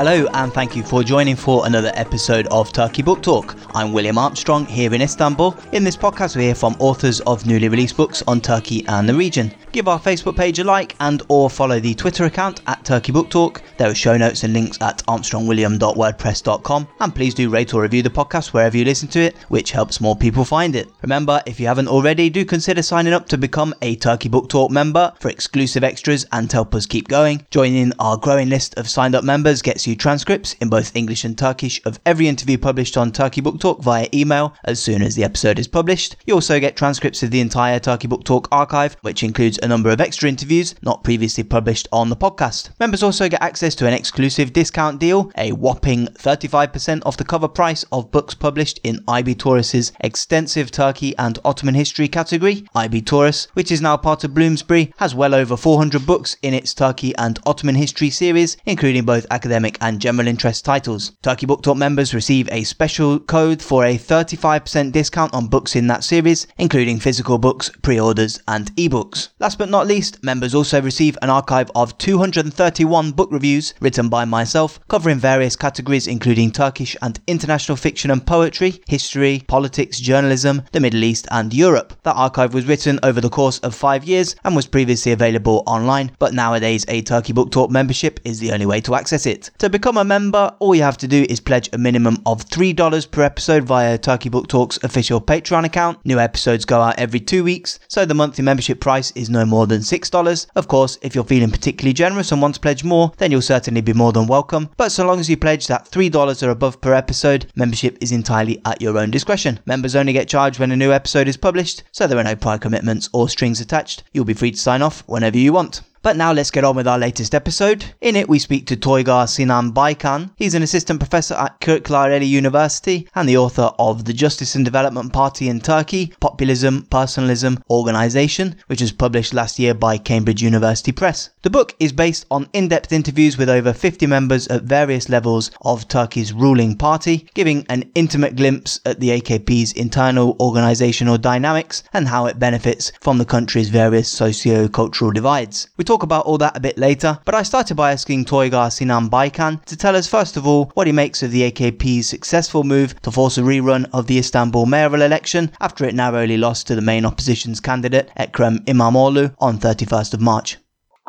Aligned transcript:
Hello, 0.00 0.26
and 0.32 0.50
thank 0.52 0.74
you 0.74 0.82
for 0.82 1.04
joining 1.04 1.36
for 1.36 1.66
another 1.66 1.92
episode 1.94 2.46
of 2.46 2.72
Turkey 2.72 3.02
Book 3.02 3.22
Talk. 3.22 3.54
I'm 3.74 3.92
William 3.92 4.16
Armstrong 4.16 4.64
here 4.64 4.94
in 4.94 5.02
Istanbul. 5.02 5.54
In 5.72 5.84
this 5.84 5.96
podcast, 5.96 6.36
we 6.36 6.44
hear 6.44 6.54
from 6.54 6.74
authors 6.78 7.20
of 7.20 7.44
newly 7.44 7.68
released 7.68 7.98
books 7.98 8.22
on 8.26 8.40
Turkey 8.40 8.84
and 8.88 9.06
the 9.06 9.14
region. 9.14 9.52
Give 9.72 9.86
our 9.86 10.00
Facebook 10.00 10.36
page 10.36 10.58
a 10.58 10.64
like 10.64 10.96
and 10.98 11.22
or 11.28 11.48
follow 11.48 11.78
the 11.78 11.94
Twitter 11.94 12.24
account 12.24 12.60
at 12.66 12.84
Turkey 12.84 13.12
Book 13.12 13.30
Talk. 13.30 13.62
There 13.76 13.88
are 13.88 13.94
show 13.94 14.16
notes 14.16 14.42
and 14.42 14.52
links 14.52 14.76
at 14.82 14.98
armstrongwilliam.wordpress.com. 15.06 16.88
And 16.98 17.14
please 17.14 17.34
do 17.34 17.48
rate 17.48 17.72
or 17.72 17.82
review 17.82 18.02
the 18.02 18.10
podcast 18.10 18.52
wherever 18.52 18.76
you 18.76 18.84
listen 18.84 19.06
to 19.10 19.20
it, 19.20 19.36
which 19.48 19.70
helps 19.70 20.00
more 20.00 20.16
people 20.16 20.44
find 20.44 20.74
it. 20.74 20.88
Remember, 21.02 21.40
if 21.46 21.60
you 21.60 21.68
haven't 21.68 21.86
already, 21.86 22.28
do 22.30 22.44
consider 22.44 22.82
signing 22.82 23.12
up 23.12 23.28
to 23.28 23.38
become 23.38 23.72
a 23.80 23.94
Turkey 23.94 24.28
Book 24.28 24.48
Talk 24.48 24.72
member 24.72 25.12
for 25.20 25.28
exclusive 25.28 25.84
extras 25.84 26.26
and 26.32 26.50
help 26.50 26.74
us 26.74 26.84
keep 26.84 27.06
going. 27.06 27.46
Joining 27.52 27.92
our 28.00 28.16
growing 28.16 28.48
list 28.48 28.76
of 28.76 28.90
signed 28.90 29.14
up 29.14 29.22
members 29.22 29.62
gets 29.62 29.86
you 29.86 29.94
transcripts 29.94 30.54
in 30.54 30.68
both 30.68 30.96
English 30.96 31.22
and 31.22 31.38
Turkish 31.38 31.80
of 31.84 32.00
every 32.04 32.26
interview 32.26 32.58
published 32.58 32.96
on 32.96 33.12
Turkey 33.12 33.40
Book 33.40 33.60
Talk 33.60 33.84
via 33.84 34.08
email 34.12 34.52
as 34.64 34.82
soon 34.82 35.00
as 35.00 35.14
the 35.14 35.22
episode 35.22 35.60
is 35.60 35.68
published. 35.68 36.16
You 36.26 36.34
also 36.34 36.58
get 36.58 36.74
transcripts 36.74 37.22
of 37.22 37.30
the 37.30 37.40
entire 37.40 37.78
Turkey 37.78 38.08
Book 38.08 38.24
Talk 38.24 38.48
archive, 38.50 38.96
which 39.02 39.22
includes 39.22 39.59
a 39.62 39.68
number 39.68 39.90
of 39.90 40.00
extra 40.00 40.28
interviews 40.28 40.74
not 40.82 41.04
previously 41.04 41.44
published 41.44 41.88
on 41.92 42.08
the 42.10 42.16
podcast. 42.16 42.70
Members 42.78 43.02
also 43.02 43.28
get 43.28 43.42
access 43.42 43.74
to 43.76 43.86
an 43.86 43.94
exclusive 43.94 44.52
discount 44.52 44.98
deal, 44.98 45.30
a 45.36 45.52
whopping 45.52 46.06
35% 46.08 47.02
off 47.06 47.16
the 47.16 47.24
cover 47.24 47.48
price 47.48 47.84
of 47.92 48.10
books 48.10 48.34
published 48.34 48.80
in 48.84 49.04
IB 49.08 49.34
Tauris's 49.34 49.92
extensive 50.00 50.70
Turkey 50.70 51.16
and 51.16 51.38
Ottoman 51.44 51.74
history 51.74 52.08
category. 52.08 52.66
IB 52.74 53.02
Tauris, 53.02 53.48
which 53.54 53.70
is 53.70 53.80
now 53.80 53.96
part 53.96 54.24
of 54.24 54.34
Bloomsbury, 54.34 54.92
has 54.98 55.14
well 55.14 55.34
over 55.34 55.56
400 55.56 56.04
books 56.06 56.36
in 56.42 56.54
its 56.54 56.74
Turkey 56.74 57.14
and 57.16 57.38
Ottoman 57.46 57.74
history 57.74 58.10
series, 58.10 58.56
including 58.66 59.04
both 59.04 59.26
academic 59.30 59.78
and 59.80 60.00
general 60.00 60.28
interest 60.28 60.64
titles. 60.64 61.12
Turkey 61.22 61.46
Book 61.46 61.60
members 61.76 62.14
receive 62.14 62.48
a 62.50 62.64
special 62.64 63.18
code 63.18 63.62
for 63.62 63.84
a 63.84 63.96
35% 63.96 64.92
discount 64.92 65.32
on 65.32 65.46
books 65.46 65.76
in 65.76 65.86
that 65.86 66.04
series, 66.04 66.46
including 66.58 66.98
physical 66.98 67.38
books, 67.38 67.70
pre-orders, 67.82 68.40
and 68.48 68.74
ebooks. 68.76 69.28
Last 69.38 69.49
but 69.56 69.68
not 69.68 69.86
least, 69.86 70.22
members 70.22 70.54
also 70.54 70.80
receive 70.82 71.16
an 71.22 71.30
archive 71.30 71.70
of 71.74 71.96
231 71.98 73.12
book 73.12 73.30
reviews 73.32 73.74
written 73.80 74.08
by 74.08 74.24
myself, 74.24 74.80
covering 74.88 75.18
various 75.18 75.56
categories 75.56 76.06
including 76.06 76.50
Turkish 76.50 76.96
and 77.02 77.20
international 77.26 77.76
fiction 77.76 78.10
and 78.10 78.26
poetry, 78.26 78.80
history, 78.86 79.42
politics, 79.46 79.98
journalism, 79.98 80.62
the 80.72 80.80
Middle 80.80 81.04
East, 81.04 81.26
and 81.30 81.54
Europe. 81.54 81.94
That 82.02 82.16
archive 82.16 82.54
was 82.54 82.66
written 82.66 82.98
over 83.02 83.20
the 83.20 83.28
course 83.28 83.58
of 83.60 83.74
five 83.74 84.04
years 84.04 84.36
and 84.44 84.56
was 84.56 84.66
previously 84.66 85.12
available 85.12 85.62
online, 85.66 86.12
but 86.18 86.34
nowadays 86.34 86.84
a 86.88 87.02
Turkey 87.02 87.32
Book 87.32 87.50
Talk 87.50 87.70
membership 87.70 88.20
is 88.24 88.38
the 88.38 88.52
only 88.52 88.66
way 88.66 88.80
to 88.82 88.94
access 88.94 89.26
it. 89.26 89.50
To 89.58 89.70
become 89.70 89.96
a 89.96 90.04
member, 90.04 90.54
all 90.58 90.74
you 90.74 90.82
have 90.82 90.98
to 90.98 91.08
do 91.08 91.26
is 91.28 91.40
pledge 91.40 91.68
a 91.72 91.78
minimum 91.78 92.18
of 92.26 92.44
$3 92.46 93.10
per 93.10 93.22
episode 93.22 93.64
via 93.64 93.98
Turkey 93.98 94.28
Book 94.28 94.48
Talk's 94.48 94.78
official 94.82 95.20
Patreon 95.20 95.64
account. 95.64 95.98
New 96.04 96.18
episodes 96.18 96.64
go 96.64 96.80
out 96.80 96.98
every 96.98 97.20
two 97.20 97.44
weeks, 97.44 97.78
so 97.88 98.04
the 98.04 98.14
monthly 98.14 98.44
membership 98.44 98.80
price 98.80 99.10
is 99.12 99.30
no 99.30 99.39
more 99.48 99.66
than 99.66 99.80
$6. 99.80 100.46
Of 100.54 100.68
course, 100.68 100.98
if 101.02 101.14
you're 101.14 101.24
feeling 101.24 101.50
particularly 101.50 101.92
generous 101.92 102.32
and 102.32 102.42
want 102.42 102.54
to 102.56 102.60
pledge 102.60 102.84
more, 102.84 103.12
then 103.18 103.30
you'll 103.30 103.42
certainly 103.42 103.80
be 103.80 103.92
more 103.92 104.12
than 104.12 104.26
welcome. 104.26 104.70
But 104.76 104.92
so 104.92 105.06
long 105.06 105.20
as 105.20 105.30
you 105.30 105.36
pledge 105.36 105.66
that 105.66 105.90
$3 105.90 106.42
or 106.42 106.50
above 106.50 106.80
per 106.80 106.94
episode, 106.94 107.46
membership 107.56 107.98
is 108.00 108.12
entirely 108.12 108.60
at 108.64 108.80
your 108.80 108.98
own 108.98 109.10
discretion. 109.10 109.60
Members 109.66 109.96
only 109.96 110.12
get 110.12 110.28
charged 110.28 110.58
when 110.58 110.72
a 110.72 110.76
new 110.76 110.92
episode 110.92 111.28
is 111.28 111.36
published, 111.36 111.82
so 111.92 112.06
there 112.06 112.18
are 112.18 112.24
no 112.24 112.36
prior 112.36 112.58
commitments 112.58 113.08
or 113.12 113.28
strings 113.28 113.60
attached. 113.60 114.04
You'll 114.12 114.24
be 114.24 114.34
free 114.34 114.52
to 114.52 114.56
sign 114.56 114.82
off 114.82 115.02
whenever 115.06 115.38
you 115.38 115.52
want. 115.52 115.82
But 116.02 116.16
now 116.16 116.32
let's 116.32 116.50
get 116.50 116.64
on 116.64 116.76
with 116.76 116.88
our 116.88 116.98
latest 116.98 117.34
episode. 117.34 117.84
In 118.00 118.16
it, 118.16 118.26
we 118.26 118.38
speak 118.38 118.66
to 118.66 118.76
Toygar 118.76 119.28
Sinan 119.28 119.72
Baykan. 119.72 120.30
He's 120.36 120.54
an 120.54 120.62
assistant 120.62 120.98
professor 120.98 121.34
at 121.34 121.60
Kırklareli 121.60 122.26
University 122.26 123.06
and 123.14 123.28
the 123.28 123.36
author 123.36 123.70
of 123.78 124.06
The 124.06 124.14
Justice 124.14 124.54
and 124.54 124.64
Development 124.64 125.12
Party 125.12 125.50
in 125.50 125.60
Turkey, 125.60 126.14
Populism, 126.18 126.86
Personalism, 126.90 127.62
Organisation, 127.68 128.56
which 128.66 128.80
was 128.80 128.92
published 128.92 129.34
last 129.34 129.58
year 129.58 129.74
by 129.74 129.98
Cambridge 129.98 130.42
University 130.42 130.90
Press. 130.90 131.28
The 131.42 131.48
book 131.48 131.74
is 131.80 131.92
based 131.92 132.26
on 132.30 132.50
in-depth 132.52 132.92
interviews 132.92 133.38
with 133.38 133.48
over 133.48 133.72
50 133.72 134.06
members 134.06 134.46
at 134.48 134.64
various 134.64 135.08
levels 135.08 135.50
of 135.62 135.88
Turkey's 135.88 136.34
ruling 136.34 136.76
party, 136.76 137.30
giving 137.32 137.64
an 137.70 137.90
intimate 137.94 138.36
glimpse 138.36 138.78
at 138.84 139.00
the 139.00 139.08
AKP's 139.08 139.72
internal 139.72 140.36
organisational 140.36 141.18
dynamics 141.18 141.82
and 141.94 142.08
how 142.08 142.26
it 142.26 142.38
benefits 142.38 142.92
from 143.00 143.16
the 143.16 143.24
country's 143.24 143.70
various 143.70 144.10
socio-cultural 144.10 145.12
divides. 145.12 145.70
We 145.78 145.84
talk 145.84 146.02
about 146.02 146.26
all 146.26 146.36
that 146.36 146.58
a 146.58 146.60
bit 146.60 146.76
later, 146.76 147.18
but 147.24 147.34
I 147.34 147.42
started 147.42 147.74
by 147.74 147.92
asking 147.92 148.26
Toygar 148.26 148.70
Sinan 148.70 149.08
Baykan 149.08 149.64
to 149.64 149.78
tell 149.78 149.96
us 149.96 150.06
first 150.06 150.36
of 150.36 150.46
all 150.46 150.70
what 150.74 150.88
he 150.88 150.92
makes 150.92 151.22
of 151.22 151.30
the 151.30 151.50
AKP's 151.50 152.06
successful 152.06 152.64
move 152.64 153.00
to 153.00 153.10
force 153.10 153.38
a 153.38 153.40
rerun 153.40 153.88
of 153.94 154.08
the 154.08 154.18
Istanbul 154.18 154.66
mayoral 154.66 155.00
election 155.00 155.50
after 155.58 155.86
it 155.86 155.94
narrowly 155.94 156.36
lost 156.36 156.66
to 156.66 156.74
the 156.74 156.82
main 156.82 157.06
opposition's 157.06 157.60
candidate 157.60 158.10
Ekrem 158.18 158.62
İmamoğlu 158.66 159.34
on 159.38 159.58
31st 159.58 160.12
of 160.12 160.20
March. 160.20 160.58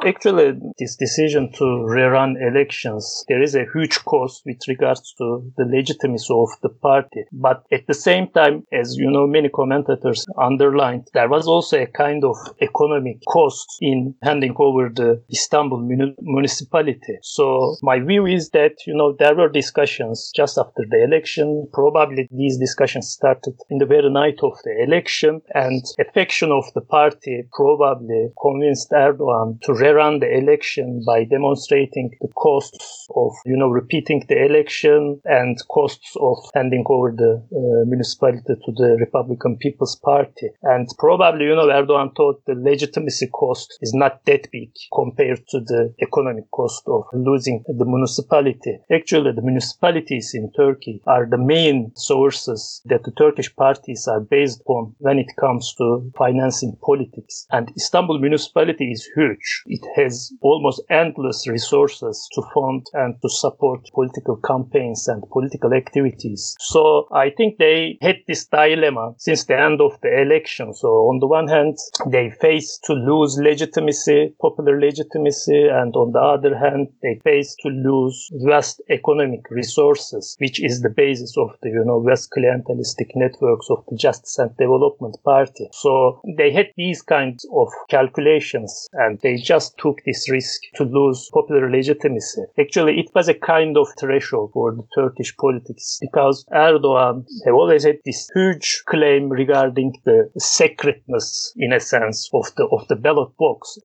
Actually, 0.04 0.60
this 0.80 0.96
decision 0.96 1.52
to 1.52 1.64
rerun 1.64 2.36
elections, 2.42 3.24
there 3.28 3.42
is 3.42 3.54
a 3.54 3.66
huge 3.72 4.04
cost 4.06 4.42
with 4.46 4.58
regards 4.68 5.14
to 5.18 5.52
the 5.58 5.66
legitimacy 5.66 6.34
of 6.34 6.50
the 6.64 6.70
party. 6.70 7.24
But 7.32 7.64
at 7.72 7.86
the 7.86 7.94
same 7.94 8.28
time, 8.30 8.64
as 8.74 8.96
you 8.98 9.12
know, 9.12 9.28
many 9.28 9.50
commentators 9.50 10.26
underlined, 10.40 11.08
there 11.14 11.30
was 11.30 11.48
also 11.48 11.80
a 11.80 11.86
kind 11.86 12.24
of 12.24 12.36
economic 12.62 13.18
cost 13.28 13.68
in 13.80 14.16
handing 14.24 14.56
over 14.58 14.90
the 14.90 15.22
Istanbul 15.32 15.88
municipality. 16.22 17.20
So 17.22 17.76
my 17.84 18.00
view 18.00 18.26
is 18.26 18.50
that, 18.52 18.74
you 18.88 18.96
know, 18.96 19.16
there 19.20 19.36
were 19.36 19.50
discussions 19.50 20.32
just 20.36 20.58
after 20.58 20.84
the 20.90 21.04
election. 21.04 21.68
Probably 21.74 22.28
these 22.32 22.58
discussions 22.58 23.10
started 23.10 23.54
in 23.70 23.78
the 23.78 23.86
very 23.86 24.10
night 24.10 24.40
of 24.42 24.54
the 24.64 24.84
election 24.84 25.42
and 25.54 25.84
a 26.00 26.06
faction 26.12 26.52
of 26.52 26.64
the 26.74 26.82
party 26.82 27.44
probably 27.54 28.30
convinced 28.42 28.90
Erdogan 28.92 29.62
to 29.62 29.74
rerun 29.92 30.20
the 30.20 30.38
election 30.38 31.04
by 31.06 31.24
demonstrating 31.24 32.12
the 32.22 32.28
costs 32.30 33.08
of, 33.16 33.32
you 33.46 33.58
know, 33.58 33.70
repeating 33.70 34.24
the 34.28 34.46
election 34.46 35.22
and 35.26 35.58
costs 35.70 36.16
of 36.20 36.38
handing 36.54 36.84
over 36.88 37.12
the 37.16 37.44
uh, 37.52 37.86
municipality 37.86 38.56
to 38.66 38.72
the 38.76 38.98
Republican 39.00 39.58
People's 39.58 39.96
Party. 39.96 40.50
And 40.64 40.88
probably, 40.98 41.46
you 41.46 41.56
know, 41.56 41.68
Erdogan 41.68 42.16
thought 42.16 42.44
the 42.46 42.56
legitimacy 42.56 43.28
cost 43.28 43.78
is 43.82 43.94
not 43.94 44.26
that 44.26 44.50
big 44.52 44.72
compared 44.94 45.48
to 45.50 45.60
the 45.60 45.94
economic 46.02 46.50
cost 46.52 46.84
of 46.88 47.04
losing 47.14 47.64
the 47.68 47.86
municipality. 47.86 48.80
Actually, 48.92 49.32
the 49.34 49.42
municipalities 49.42 50.32
in 50.34 50.52
Turkey 50.56 51.02
are 51.08 51.26
the 51.26 51.38
main 51.38 51.92
sources 51.96 52.82
that 52.86 53.04
the 53.04 53.12
Turkish 53.12 53.54
parties 53.56 54.08
are 54.08 54.22
based 54.22 54.62
on 54.68 54.94
when 55.00 55.20
it 55.20 55.32
comes 55.40 55.74
to 55.78 56.12
financing 56.18 56.78
politics. 56.84 57.46
And 57.52 57.72
Istanbul 57.76 58.20
municipality 58.20 58.92
is 58.92 59.08
huge. 59.16 59.64
It 59.66 59.81
has 59.96 60.32
almost 60.42 60.82
endless 60.90 61.48
resources 61.48 62.28
to 62.34 62.42
fund 62.54 62.86
and 62.94 63.16
to 63.22 63.30
support 63.30 63.90
political 63.94 64.38
campaigns 64.38 65.08
and 65.08 65.24
political 65.32 65.74
activities. 65.74 66.56
So 66.60 67.08
I 67.12 67.30
think 67.30 67.58
they 67.58 67.98
had 68.02 68.18
this 68.28 68.46
dilemma 68.46 69.14
since 69.18 69.46
the 69.46 69.60
end 69.60 69.82
of 69.82 70.00
the 70.02 70.22
election. 70.22 70.74
So 70.74 70.88
on 71.10 71.20
the 71.20 71.28
one 71.28 71.48
hand, 71.48 71.78
they 72.08 72.30
face 72.42 72.80
to 72.86 72.94
lose 72.94 73.38
legitimacy, 73.38 74.34
popular 74.42 74.80
legitimacy, 74.80 75.68
and 75.68 75.96
on 75.96 76.12
the 76.12 76.20
other 76.20 76.58
hand, 76.58 76.88
they 77.02 77.20
face 77.24 77.56
to 77.62 77.70
lose 77.70 78.30
vast 78.46 78.82
economic 78.90 79.50
resources, 79.50 80.36
which 80.40 80.62
is 80.64 80.82
the 80.82 80.90
basis 80.90 81.38
of 81.38 81.52
the, 81.62 81.70
you 81.70 81.84
know, 81.86 82.02
vast 82.02 82.30
clientelistic 82.32 83.12
networks 83.16 83.68
of 83.70 83.84
the 83.90 83.96
Justice 83.96 84.38
and 84.38 84.56
Development 84.58 85.16
Party. 85.24 85.70
So 85.74 86.22
they 86.38 86.52
had 86.52 86.68
these 86.76 87.02
kinds 87.02 87.46
of 87.54 87.68
calculations 87.90 88.88
and 88.94 89.20
they 89.22 89.36
just 89.36 89.61
took 89.70 89.98
this 90.06 90.30
risk 90.30 90.62
to 90.76 90.84
lose 90.84 91.30
popular 91.34 91.70
legitimacy. 91.70 92.42
Actually, 92.60 93.00
it 93.00 93.10
was 93.14 93.28
a 93.28 93.34
kind 93.34 93.78
of 93.78 93.88
threshold 94.00 94.52
for 94.54 94.74
the 94.74 94.84
Turkish 94.96 95.36
politics 95.38 96.00
because 96.02 96.46
Erdogan 96.54 97.26
have 97.46 97.54
always 97.54 97.84
had 97.84 97.98
this 98.06 98.30
huge 98.34 98.84
claim 98.88 99.30
regarding 99.30 99.94
the 100.06 100.30
sacredness, 100.38 101.54
in 101.58 101.74
a 101.74 101.80
sense, 101.80 102.30
of 102.34 102.54
the 102.56 102.66
of 102.66 102.88
the 102.88 102.96
ballot 102.96 103.32
box. 103.38 103.78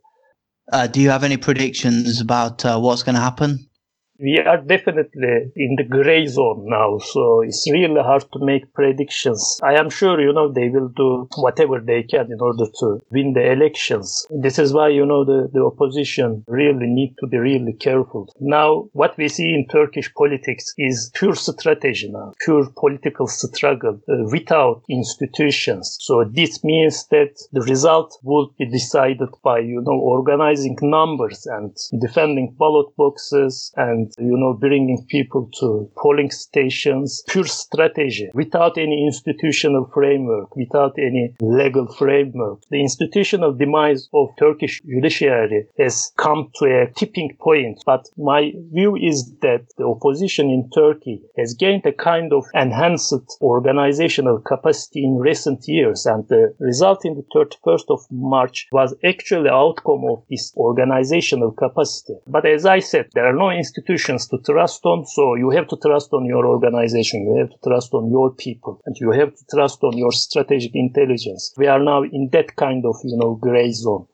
Uh, 0.73 0.87
do 0.87 1.00
you 1.00 1.11
have 1.11 1.23
any 1.23 1.37
predictions 1.37 2.20
about 2.20 2.64
uh, 2.64 2.78
what's 2.78 3.02
going 3.02 3.14
to 3.14 3.20
happen? 3.20 3.69
We 4.18 4.38
are 4.38 4.58
definitely 4.58 5.52
in 5.56 5.76
the 5.76 5.84
gray 5.88 6.26
zone 6.26 6.66
now. 6.68 6.98
So 6.98 7.42
it's 7.42 7.68
really 7.70 8.00
hard 8.00 8.24
to 8.32 8.38
make 8.44 8.72
predictions. 8.74 9.60
I 9.62 9.74
am 9.74 9.90
sure, 9.90 10.20
you 10.20 10.32
know, 10.32 10.52
they 10.52 10.68
will 10.68 10.88
do 10.88 11.28
whatever 11.36 11.80
they 11.80 12.02
can 12.02 12.30
in 12.32 12.40
order 12.40 12.66
to 12.80 13.00
win 13.10 13.32
the 13.34 13.52
elections. 13.52 14.26
This 14.30 14.58
is 14.58 14.72
why, 14.72 14.88
you 14.88 15.06
know, 15.06 15.24
the, 15.24 15.48
the 15.52 15.64
opposition 15.64 16.44
really 16.48 16.86
need 16.86 17.14
to 17.20 17.26
be 17.26 17.38
really 17.38 17.72
careful. 17.72 18.32
Now, 18.40 18.88
what 18.92 19.16
we 19.16 19.28
see 19.28 19.50
in 19.50 19.66
Turkish 19.70 20.12
politics 20.14 20.72
is 20.78 21.10
pure 21.14 21.34
strategy 21.34 22.08
now, 22.10 22.32
pure 22.44 22.68
political 22.76 23.26
struggle 23.26 24.00
uh, 24.08 24.14
without 24.30 24.82
institutions. 24.88 25.98
So 26.00 26.24
this 26.24 26.62
means 26.64 27.06
that 27.08 27.38
the 27.52 27.62
result 27.62 28.18
will 28.22 28.52
be 28.58 28.66
decided 28.66 29.28
by, 29.42 29.60
you 29.60 29.82
know, 29.82 29.98
organizing 29.98 30.76
numbers 30.82 31.46
and 31.46 31.76
defending 32.00 32.54
ballot 32.58 32.94
boxes 32.96 33.72
and, 33.76 34.06
you 34.19 34.37
know, 34.37 34.55
bringing 34.55 35.05
people 35.08 35.50
to 35.61 35.91
polling 35.97 36.31
stations, 36.31 37.23
pure 37.29 37.44
strategy 37.44 38.29
without 38.35 38.79
any 38.79 39.05
institutional 39.05 39.91
framework, 39.93 40.55
without 40.56 40.94
any 40.99 41.35
legal 41.41 41.87
framework. 41.87 42.61
The 42.70 42.81
institutional 42.81 43.53
demise 43.53 44.08
of 44.12 44.29
Turkish 44.38 44.82
judiciary 44.82 45.67
has 45.79 46.12
come 46.17 46.50
to 46.56 46.64
a 46.67 46.93
tipping 46.93 47.37
point. 47.41 47.82
But 47.85 48.08
my 48.17 48.53
view 48.73 48.97
is 48.97 49.32
that 49.43 49.67
the 49.79 49.87
opposition 49.87 50.50
in 50.50 50.70
Turkey 50.70 51.23
has 51.37 51.55
gained 51.55 51.87
a 51.87 51.93
kind 51.93 52.32
of 52.32 52.44
enhanced 52.55 53.14
organizational 53.41 54.38
capacity 54.41 55.05
in 55.05 55.19
recent 55.19 55.67
years. 55.67 56.06
And 56.06 56.26
the 56.29 56.55
result 56.59 57.05
in 57.05 57.14
the 57.14 57.25
31st 57.35 57.85
of 57.88 58.00
March 58.11 58.67
was 58.73 58.94
actually 59.05 59.49
outcome 59.49 60.05
of 60.11 60.23
this 60.31 60.52
organizational 60.56 61.52
capacity. 61.52 62.17
But 62.26 62.47
as 62.47 62.67
I 62.67 62.81
said, 62.81 63.06
there 63.14 63.26
are 63.26 63.32
no 63.32 63.50
institutions 63.50 63.95
to 63.98 64.38
trust 64.44 64.84
on. 64.84 65.04
So 65.06 65.34
you 65.34 65.50
have 65.50 65.69
to 65.69 65.76
trust 65.76 66.12
on 66.12 66.25
your 66.25 66.46
organization. 66.46 67.22
You 67.26 67.37
have 67.40 67.50
to 67.50 67.69
trust 67.69 67.94
on 67.94 68.10
your 68.10 68.34
people 68.34 68.81
and 68.87 68.96
you 69.00 69.10
have 69.12 69.34
to 69.34 69.44
trust 69.50 69.82
on 69.82 69.96
your 69.96 70.12
strategic 70.12 70.72
intelligence. 70.75 71.52
We 71.56 71.66
are 71.66 71.82
now 71.82 72.02
in 72.02 72.28
that 72.32 72.56
kind 72.56 72.84
of, 72.87 72.96
you 73.04 73.16
know, 73.16 73.34
gray 73.34 73.72
zone. 73.72 74.06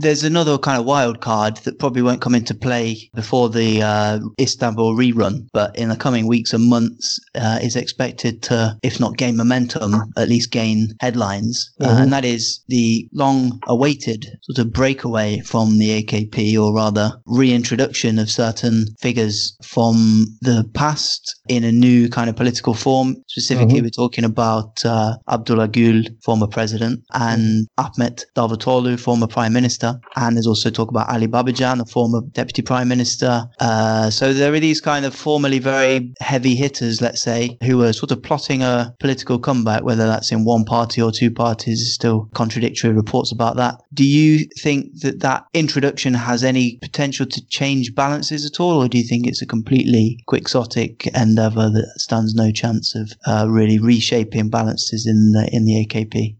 There's 0.00 0.22
another 0.22 0.58
kind 0.58 0.78
of 0.78 0.86
wild 0.86 1.20
card 1.20 1.56
that 1.58 1.80
probably 1.80 2.02
won't 2.02 2.20
come 2.20 2.36
into 2.36 2.54
play 2.54 3.10
before 3.16 3.48
the 3.48 3.82
uh, 3.82 4.20
Istanbul 4.40 4.94
rerun, 4.94 5.48
but 5.52 5.76
in 5.76 5.88
the 5.88 5.96
coming 5.96 6.28
weeks 6.28 6.52
and 6.52 6.70
months 6.70 7.18
uh, 7.34 7.58
is 7.60 7.74
expected 7.74 8.40
to, 8.44 8.78
if 8.84 9.00
not 9.00 9.16
gain 9.16 9.36
momentum, 9.36 9.96
at 10.16 10.28
least 10.28 10.52
gain 10.52 10.94
headlines. 11.00 11.74
Uh, 11.80 11.86
mm-hmm. 11.86 11.96
Uh, 11.96 12.02
and 12.02 12.12
that 12.12 12.24
is 12.24 12.62
the 12.68 13.08
long 13.12 13.58
awaited 13.66 14.26
sort 14.42 14.64
of 14.64 14.72
breakaway 14.72 15.40
from 15.40 15.78
the 15.78 16.00
AKP, 16.00 16.56
or 16.56 16.72
rather 16.72 17.20
reintroduction 17.26 18.20
of 18.20 18.30
certain 18.30 18.86
figures 19.00 19.56
from 19.64 20.26
the 20.42 20.64
past 20.74 21.40
in 21.48 21.64
a 21.64 21.72
new 21.72 22.08
kind 22.08 22.30
of 22.30 22.36
political 22.36 22.72
form. 22.72 23.16
Specifically, 23.26 23.78
mm-hmm. 23.78 23.84
we're 23.84 23.90
talking 23.90 24.24
about 24.24 24.84
uh, 24.84 25.16
Abdullah 25.28 25.68
Gül, 25.68 26.06
former 26.22 26.46
president, 26.46 27.02
and 27.14 27.66
Ahmet 27.78 28.24
Davutoglu, 28.36 29.00
former 29.00 29.26
prime 29.26 29.52
minister 29.52 29.87
minister, 29.88 30.08
and 30.16 30.36
there's 30.36 30.46
also 30.46 30.70
talk 30.70 30.90
about 30.90 31.08
Ali 31.08 31.26
Babacan, 31.26 31.78
the 31.78 31.84
former 31.84 32.20
deputy 32.32 32.62
prime 32.62 32.88
minister. 32.88 33.48
Uh, 33.60 34.10
so 34.10 34.32
there 34.32 34.52
are 34.52 34.60
these 34.60 34.80
kind 34.80 35.04
of 35.04 35.14
formerly 35.14 35.58
very 35.58 36.12
heavy 36.20 36.54
hitters, 36.54 37.00
let's 37.00 37.22
say, 37.22 37.56
who 37.62 37.82
are 37.82 37.92
sort 37.92 38.10
of 38.10 38.22
plotting 38.22 38.62
a 38.62 38.94
political 39.00 39.38
comeback, 39.38 39.82
whether 39.84 40.06
that's 40.06 40.32
in 40.32 40.44
one 40.44 40.64
party 40.64 41.00
or 41.02 41.12
two 41.12 41.30
parties. 41.30 41.80
Is 41.80 41.94
still 41.94 42.28
contradictory 42.34 42.92
reports 42.92 43.32
about 43.32 43.56
that. 43.56 43.80
Do 43.94 44.04
you 44.04 44.46
think 44.58 45.00
that 45.00 45.20
that 45.20 45.44
introduction 45.54 46.14
has 46.14 46.42
any 46.44 46.78
potential 46.82 47.26
to 47.26 47.46
change 47.46 47.94
balances 47.94 48.44
at 48.44 48.60
all, 48.60 48.82
or 48.82 48.88
do 48.88 48.98
you 48.98 49.04
think 49.04 49.26
it's 49.26 49.42
a 49.42 49.46
completely 49.46 50.18
quixotic 50.26 51.06
endeavour 51.14 51.70
that 51.70 51.92
stands 51.96 52.34
no 52.34 52.50
chance 52.50 52.94
of 52.94 53.12
uh, 53.26 53.46
really 53.48 53.78
reshaping 53.78 54.50
balances 54.50 55.06
in 55.06 55.32
the, 55.32 55.48
in 55.52 55.64
the 55.64 55.86
AKP? 55.86 56.36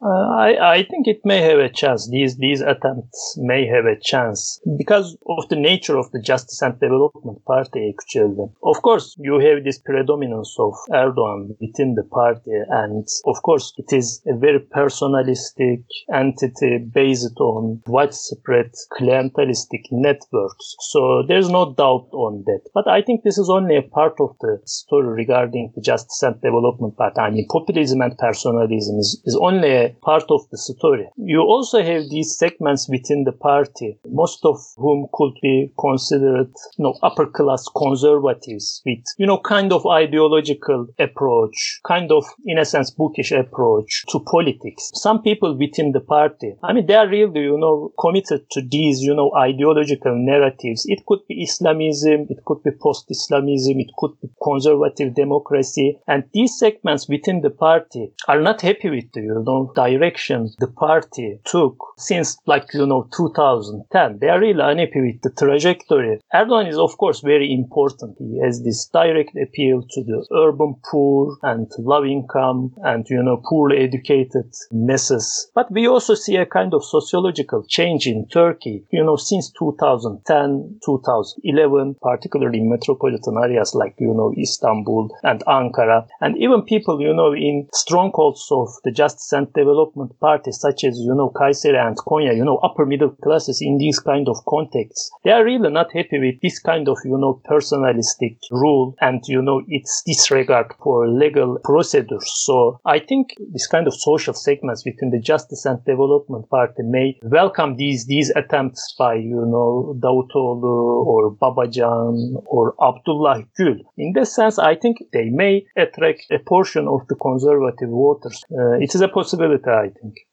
Uh, 0.00 0.28
I, 0.38 0.74
I 0.76 0.82
think 0.84 1.08
it 1.08 1.22
may 1.24 1.40
have 1.42 1.58
a 1.58 1.68
chance. 1.68 2.08
These 2.08 2.36
these 2.36 2.60
attempts 2.60 3.34
may 3.36 3.66
have 3.66 3.84
a 3.84 3.98
chance 4.00 4.60
because 4.76 5.16
of 5.26 5.48
the 5.48 5.56
nature 5.56 5.98
of 5.98 6.08
the 6.12 6.22
Justice 6.22 6.62
and 6.62 6.78
Development 6.78 7.44
Party. 7.44 7.92
Actually, 7.92 8.46
of 8.62 8.80
course, 8.82 9.16
you 9.18 9.40
have 9.40 9.64
this 9.64 9.80
predominance 9.80 10.54
of 10.60 10.74
Erdogan 10.90 11.56
within 11.60 11.96
the 11.96 12.04
party, 12.04 12.52
and 12.70 13.08
of 13.26 13.42
course, 13.42 13.72
it 13.76 13.92
is 13.92 14.22
a 14.28 14.36
very 14.38 14.60
personalistic 14.60 15.82
entity 16.14 16.78
based 16.78 17.36
on 17.40 17.82
widespread 17.88 18.70
clientelistic 19.00 19.82
networks. 19.90 20.76
So 20.78 21.24
there's 21.26 21.50
no 21.50 21.74
doubt 21.74 22.08
on 22.12 22.44
that. 22.46 22.60
But 22.72 22.86
I 22.86 23.02
think 23.02 23.24
this 23.24 23.36
is 23.36 23.50
only 23.50 23.76
a 23.76 23.82
part 23.82 24.14
of 24.20 24.36
the 24.40 24.60
story 24.64 25.08
regarding 25.08 25.72
the 25.74 25.82
Justice 25.82 26.22
and 26.22 26.40
Development 26.40 26.96
Party. 26.96 27.18
I 27.20 27.30
mean, 27.30 27.48
populism 27.50 28.00
and 28.00 28.16
personalism 28.16 28.98
is, 29.00 29.20
is 29.24 29.36
only 29.42 29.72
a 29.72 29.87
part 30.00 30.24
of 30.30 30.48
the 30.50 30.58
story. 30.58 31.08
You 31.16 31.40
also 31.40 31.82
have 31.82 32.08
these 32.08 32.36
segments 32.36 32.88
within 32.88 33.24
the 33.24 33.32
party, 33.32 33.98
most 34.06 34.44
of 34.44 34.56
whom 34.76 35.08
could 35.12 35.32
be 35.42 35.72
considered, 35.78 36.52
you 36.76 36.84
know, 36.84 36.94
upper 37.02 37.26
class 37.26 37.64
conservatives 37.76 38.82
with, 38.86 39.04
you 39.18 39.26
know, 39.26 39.38
kind 39.38 39.72
of 39.72 39.86
ideological 39.86 40.86
approach, 40.98 41.80
kind 41.86 42.10
of, 42.12 42.24
in 42.46 42.58
a 42.58 42.64
sense, 42.64 42.90
bookish 42.90 43.32
approach 43.32 44.04
to 44.08 44.20
politics. 44.20 44.90
Some 44.94 45.22
people 45.22 45.56
within 45.58 45.92
the 45.92 46.00
party, 46.00 46.54
I 46.62 46.72
mean, 46.72 46.86
they 46.86 46.94
are 46.94 47.08
really, 47.08 47.40
you 47.40 47.58
know, 47.58 47.92
committed 47.98 48.50
to 48.52 48.62
these, 48.62 49.00
you 49.00 49.14
know, 49.14 49.32
ideological 49.36 50.14
narratives. 50.16 50.84
It 50.86 51.04
could 51.06 51.20
be 51.28 51.42
Islamism, 51.42 52.26
it 52.30 52.44
could 52.44 52.62
be 52.62 52.70
post-Islamism, 52.80 53.80
it 53.80 53.90
could 53.96 54.12
be 54.20 54.28
conservative 54.42 55.14
democracy. 55.14 55.98
And 56.06 56.24
these 56.32 56.58
segments 56.58 57.08
within 57.08 57.40
the 57.40 57.50
party 57.50 58.12
are 58.26 58.40
not 58.40 58.62
happy 58.62 58.90
with 58.90 59.08
you 59.14 59.42
know, 59.44 59.72
direction 59.78 60.50
the 60.58 60.66
party 60.66 61.38
took 61.44 61.76
since 61.96 62.36
like, 62.46 62.66
you 62.74 62.86
know, 62.86 63.08
2010. 63.16 64.18
They 64.20 64.28
are 64.28 64.40
really 64.40 64.60
unhappy 64.60 65.00
with 65.00 65.22
the 65.22 65.30
trajectory. 65.30 66.20
Erdogan 66.34 66.68
is 66.68 66.78
of 66.78 66.96
course 66.98 67.20
very 67.20 67.52
important. 67.52 68.16
He 68.18 68.40
has 68.44 68.62
this 68.64 68.88
direct 68.92 69.36
appeal 69.36 69.82
to 69.92 70.02
the 70.02 70.26
urban 70.44 70.74
poor 70.90 71.36
and 71.42 71.70
low 71.78 72.04
income 72.04 72.74
and, 72.82 73.06
you 73.08 73.22
know, 73.22 73.40
poorly 73.48 73.78
educated 73.78 74.50
masses. 74.72 75.50
But 75.54 75.70
we 75.70 75.86
also 75.86 76.14
see 76.14 76.36
a 76.36 76.46
kind 76.46 76.74
of 76.74 76.84
sociological 76.84 77.64
change 77.68 78.06
in 78.06 78.26
Turkey, 78.28 78.84
you 78.90 79.04
know, 79.04 79.16
since 79.16 79.52
2010, 79.52 80.80
2011, 80.84 81.96
particularly 82.02 82.58
in 82.58 82.70
metropolitan 82.70 83.36
areas 83.42 83.74
like, 83.74 83.94
you 83.98 84.14
know, 84.14 84.32
Istanbul 84.36 85.16
and 85.22 85.44
Ankara, 85.46 86.06
and 86.20 86.36
even 86.38 86.62
people, 86.62 87.00
you 87.00 87.14
know, 87.14 87.32
in 87.32 87.68
strongholds 87.72 88.48
of 88.50 88.68
the 88.84 88.90
justice 88.90 89.32
and 89.32 89.52
development 89.68 90.18
parties 90.20 90.58
such 90.60 90.84
as, 90.84 90.98
you 90.98 91.14
know, 91.14 91.30
Kayseri 91.34 91.78
and 91.86 91.96
Konya, 91.96 92.36
you 92.36 92.44
know, 92.44 92.58
upper 92.58 92.86
middle 92.86 93.10
classes 93.10 93.58
in 93.60 93.78
these 93.78 93.98
kind 93.98 94.28
of 94.28 94.36
contexts, 94.46 95.10
they 95.24 95.30
are 95.30 95.44
really 95.44 95.70
not 95.70 95.92
happy 95.92 96.18
with 96.18 96.40
this 96.42 96.58
kind 96.58 96.88
of, 96.88 96.96
you 97.04 97.18
know, 97.18 97.40
personalistic 97.50 98.36
rule 98.50 98.94
and, 99.00 99.22
you 99.26 99.42
know, 99.42 99.62
its 99.68 100.02
disregard 100.06 100.72
for 100.82 101.08
legal 101.08 101.58
procedures. 101.64 102.26
So 102.46 102.80
I 102.86 102.98
think 102.98 103.34
this 103.52 103.66
kind 103.66 103.86
of 103.86 103.94
social 103.94 104.34
segments 104.34 104.84
within 104.84 105.10
the 105.10 105.20
Justice 105.20 105.64
and 105.64 105.84
Development 105.84 106.48
Party 106.48 106.82
may 106.82 107.18
welcome 107.22 107.76
these, 107.76 108.06
these 108.06 108.30
attempts 108.36 108.94
by, 108.98 109.14
you 109.14 109.44
know, 109.46 109.96
Davutoglu 109.98 111.06
or 111.06 111.34
Babacan 111.34 112.42
or 112.46 112.74
Abdullah 112.82 113.44
Gül. 113.58 113.78
In 113.96 114.12
this 114.14 114.34
sense, 114.34 114.58
I 114.58 114.74
think 114.74 114.98
they 115.12 115.28
may 115.30 115.66
attract 115.76 116.22
a 116.30 116.38
portion 116.38 116.88
of 116.88 117.06
the 117.08 117.16
conservative 117.16 117.90
voters. 117.90 118.44
Uh, 118.52 118.78
it 118.80 118.94
is 118.94 119.00
a 119.00 119.08
possibility 119.08 119.57
I 119.66 119.90
think. 120.00 120.27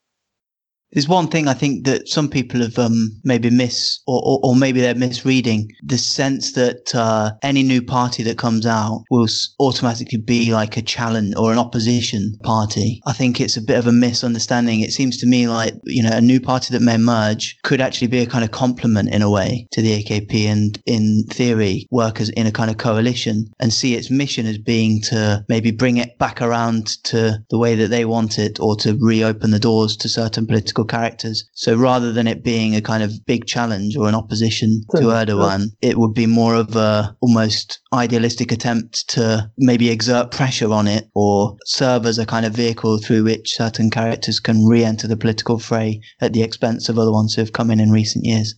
There's 0.96 1.08
one 1.08 1.28
thing 1.28 1.46
I 1.46 1.52
think 1.52 1.84
that 1.84 2.08
some 2.08 2.26
people 2.26 2.62
have 2.62 2.78
um, 2.78 3.20
maybe 3.22 3.50
miss, 3.50 4.00
or, 4.06 4.22
or, 4.24 4.40
or, 4.42 4.56
maybe 4.56 4.80
they're 4.80 4.94
misreading 4.94 5.70
the 5.82 5.98
sense 5.98 6.52
that 6.52 6.94
uh, 6.94 7.32
any 7.42 7.62
new 7.62 7.82
party 7.82 8.22
that 8.22 8.38
comes 8.38 8.64
out 8.64 9.04
will 9.10 9.26
automatically 9.60 10.16
be 10.16 10.54
like 10.54 10.78
a 10.78 10.80
challenge 10.80 11.34
or 11.36 11.52
an 11.52 11.58
opposition 11.58 12.38
party. 12.44 13.02
I 13.06 13.12
think 13.12 13.42
it's 13.42 13.58
a 13.58 13.60
bit 13.60 13.78
of 13.78 13.86
a 13.86 13.92
misunderstanding. 13.92 14.80
It 14.80 14.92
seems 14.92 15.18
to 15.18 15.26
me 15.26 15.48
like 15.48 15.74
you 15.84 16.02
know 16.02 16.12
a 16.14 16.22
new 16.22 16.40
party 16.40 16.72
that 16.72 16.80
may 16.80 16.94
emerge 16.94 17.58
could 17.62 17.82
actually 17.82 18.06
be 18.06 18.20
a 18.20 18.26
kind 18.26 18.42
of 18.42 18.52
complement 18.52 19.12
in 19.12 19.20
a 19.20 19.28
way 19.28 19.68
to 19.72 19.82
the 19.82 20.02
AKP, 20.02 20.46
and 20.46 20.82
in 20.86 21.24
theory 21.28 21.86
work 21.90 22.22
as 22.22 22.30
in 22.30 22.46
a 22.46 22.52
kind 22.52 22.70
of 22.70 22.78
coalition 22.78 23.52
and 23.60 23.70
see 23.70 23.96
its 23.96 24.10
mission 24.10 24.46
as 24.46 24.56
being 24.56 25.02
to 25.02 25.44
maybe 25.50 25.72
bring 25.72 25.98
it 25.98 26.18
back 26.18 26.40
around 26.40 26.86
to 27.04 27.36
the 27.50 27.58
way 27.58 27.74
that 27.74 27.88
they 27.88 28.06
want 28.06 28.38
it, 28.38 28.58
or 28.60 28.76
to 28.76 28.96
reopen 28.98 29.50
the 29.50 29.60
doors 29.60 29.94
to 29.98 30.08
certain 30.08 30.46
political 30.46 30.76
political 30.76 30.85
characters. 30.86 31.48
So 31.54 31.74
rather 31.74 32.12
than 32.12 32.26
it 32.26 32.44
being 32.44 32.74
a 32.74 32.80
kind 32.80 33.02
of 33.02 33.24
big 33.26 33.46
challenge 33.46 33.96
or 33.96 34.08
an 34.08 34.14
opposition 34.14 34.82
to 34.96 35.02
Erdogan, 35.02 35.68
it 35.80 35.98
would 35.98 36.14
be 36.14 36.26
more 36.26 36.54
of 36.54 36.74
a 36.76 37.16
almost 37.20 37.80
idealistic 37.92 38.52
attempt 38.52 39.08
to 39.10 39.50
maybe 39.58 39.90
exert 39.90 40.30
pressure 40.30 40.72
on 40.72 40.86
it 40.86 41.08
or 41.14 41.56
serve 41.64 42.06
as 42.06 42.18
a 42.18 42.26
kind 42.26 42.46
of 42.46 42.54
vehicle 42.54 42.98
through 42.98 43.24
which 43.24 43.56
certain 43.56 43.90
characters 43.90 44.40
can 44.40 44.64
re-enter 44.64 45.06
the 45.06 45.16
political 45.16 45.58
fray 45.58 46.00
at 46.20 46.32
the 46.32 46.42
expense 46.42 46.88
of 46.88 46.98
other 46.98 47.12
ones 47.12 47.34
who 47.34 47.42
have 47.42 47.52
come 47.52 47.70
in 47.70 47.80
in 47.80 47.90
recent 47.90 48.24
years. 48.24 48.54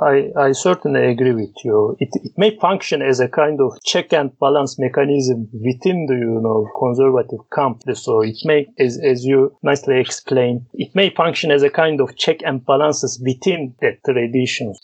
I, 0.00 0.30
I 0.36 0.52
certainly 0.52 1.10
agree 1.10 1.32
with 1.32 1.54
you. 1.64 1.96
It, 1.98 2.10
it 2.22 2.32
may 2.36 2.56
function 2.58 3.02
as 3.02 3.20
a 3.20 3.28
kind 3.28 3.60
of 3.60 3.72
check 3.84 4.12
and 4.12 4.30
balance 4.38 4.78
mechanism 4.78 5.48
within 5.52 6.06
the, 6.06 6.14
you 6.14 6.40
know, 6.40 6.68
conservative 6.78 7.40
camp. 7.52 7.82
So 7.94 8.22
it 8.22 8.36
may, 8.44 8.68
as, 8.78 8.98
as 9.02 9.24
you 9.24 9.56
nicely 9.62 9.98
explained, 9.98 10.66
it 10.74 10.94
may 10.94 11.10
function 11.10 11.50
as 11.50 11.62
a 11.62 11.70
kind 11.70 12.00
of 12.00 12.16
check 12.16 12.38
and 12.44 12.64
balances 12.64 13.20
within 13.24 13.74
that 13.80 13.98
tradition. 14.04 14.74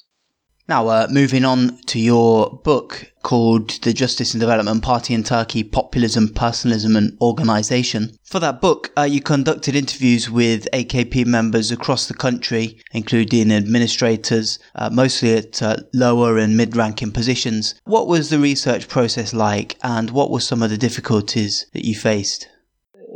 Now, 0.67 0.89
uh, 0.89 1.09
moving 1.11 1.45
on 1.45 1.77
to 1.87 1.99
your 1.99 2.59
book 2.65 3.13
called 3.23 3.69
The 3.83 3.93
Justice 3.93 4.33
and 4.33 4.41
Development 4.41 4.83
Party 4.83 5.13
in 5.13 5.23
Turkey 5.23 5.63
Populism, 5.63 6.31
Personalism 6.31 6.97
and 6.97 7.19
Organization. 7.21 8.17
For 8.25 8.41
that 8.41 8.63
book, 8.63 8.91
uh, 8.97 9.03
you 9.03 9.21
conducted 9.21 9.77
interviews 9.77 10.31
with 10.31 10.67
AKP 10.73 11.27
members 11.27 11.71
across 11.71 12.09
the 12.09 12.15
country, 12.15 12.79
including 12.93 13.53
administrators, 13.53 14.59
uh, 14.75 14.89
mostly 14.89 15.37
at 15.37 15.63
uh, 15.63 15.77
lower 15.93 16.39
and 16.39 16.57
mid 16.57 16.77
ranking 16.77 17.13
positions. 17.13 17.75
What 17.85 18.09
was 18.09 18.31
the 18.31 18.39
research 18.39 18.89
process 18.89 19.35
like, 19.35 19.77
and 19.83 20.11
what 20.13 20.31
were 20.31 20.41
some 20.41 20.63
of 20.63 20.71
the 20.71 20.79
difficulties 20.79 21.67
that 21.75 21.85
you 21.85 21.95
faced? 21.95 22.49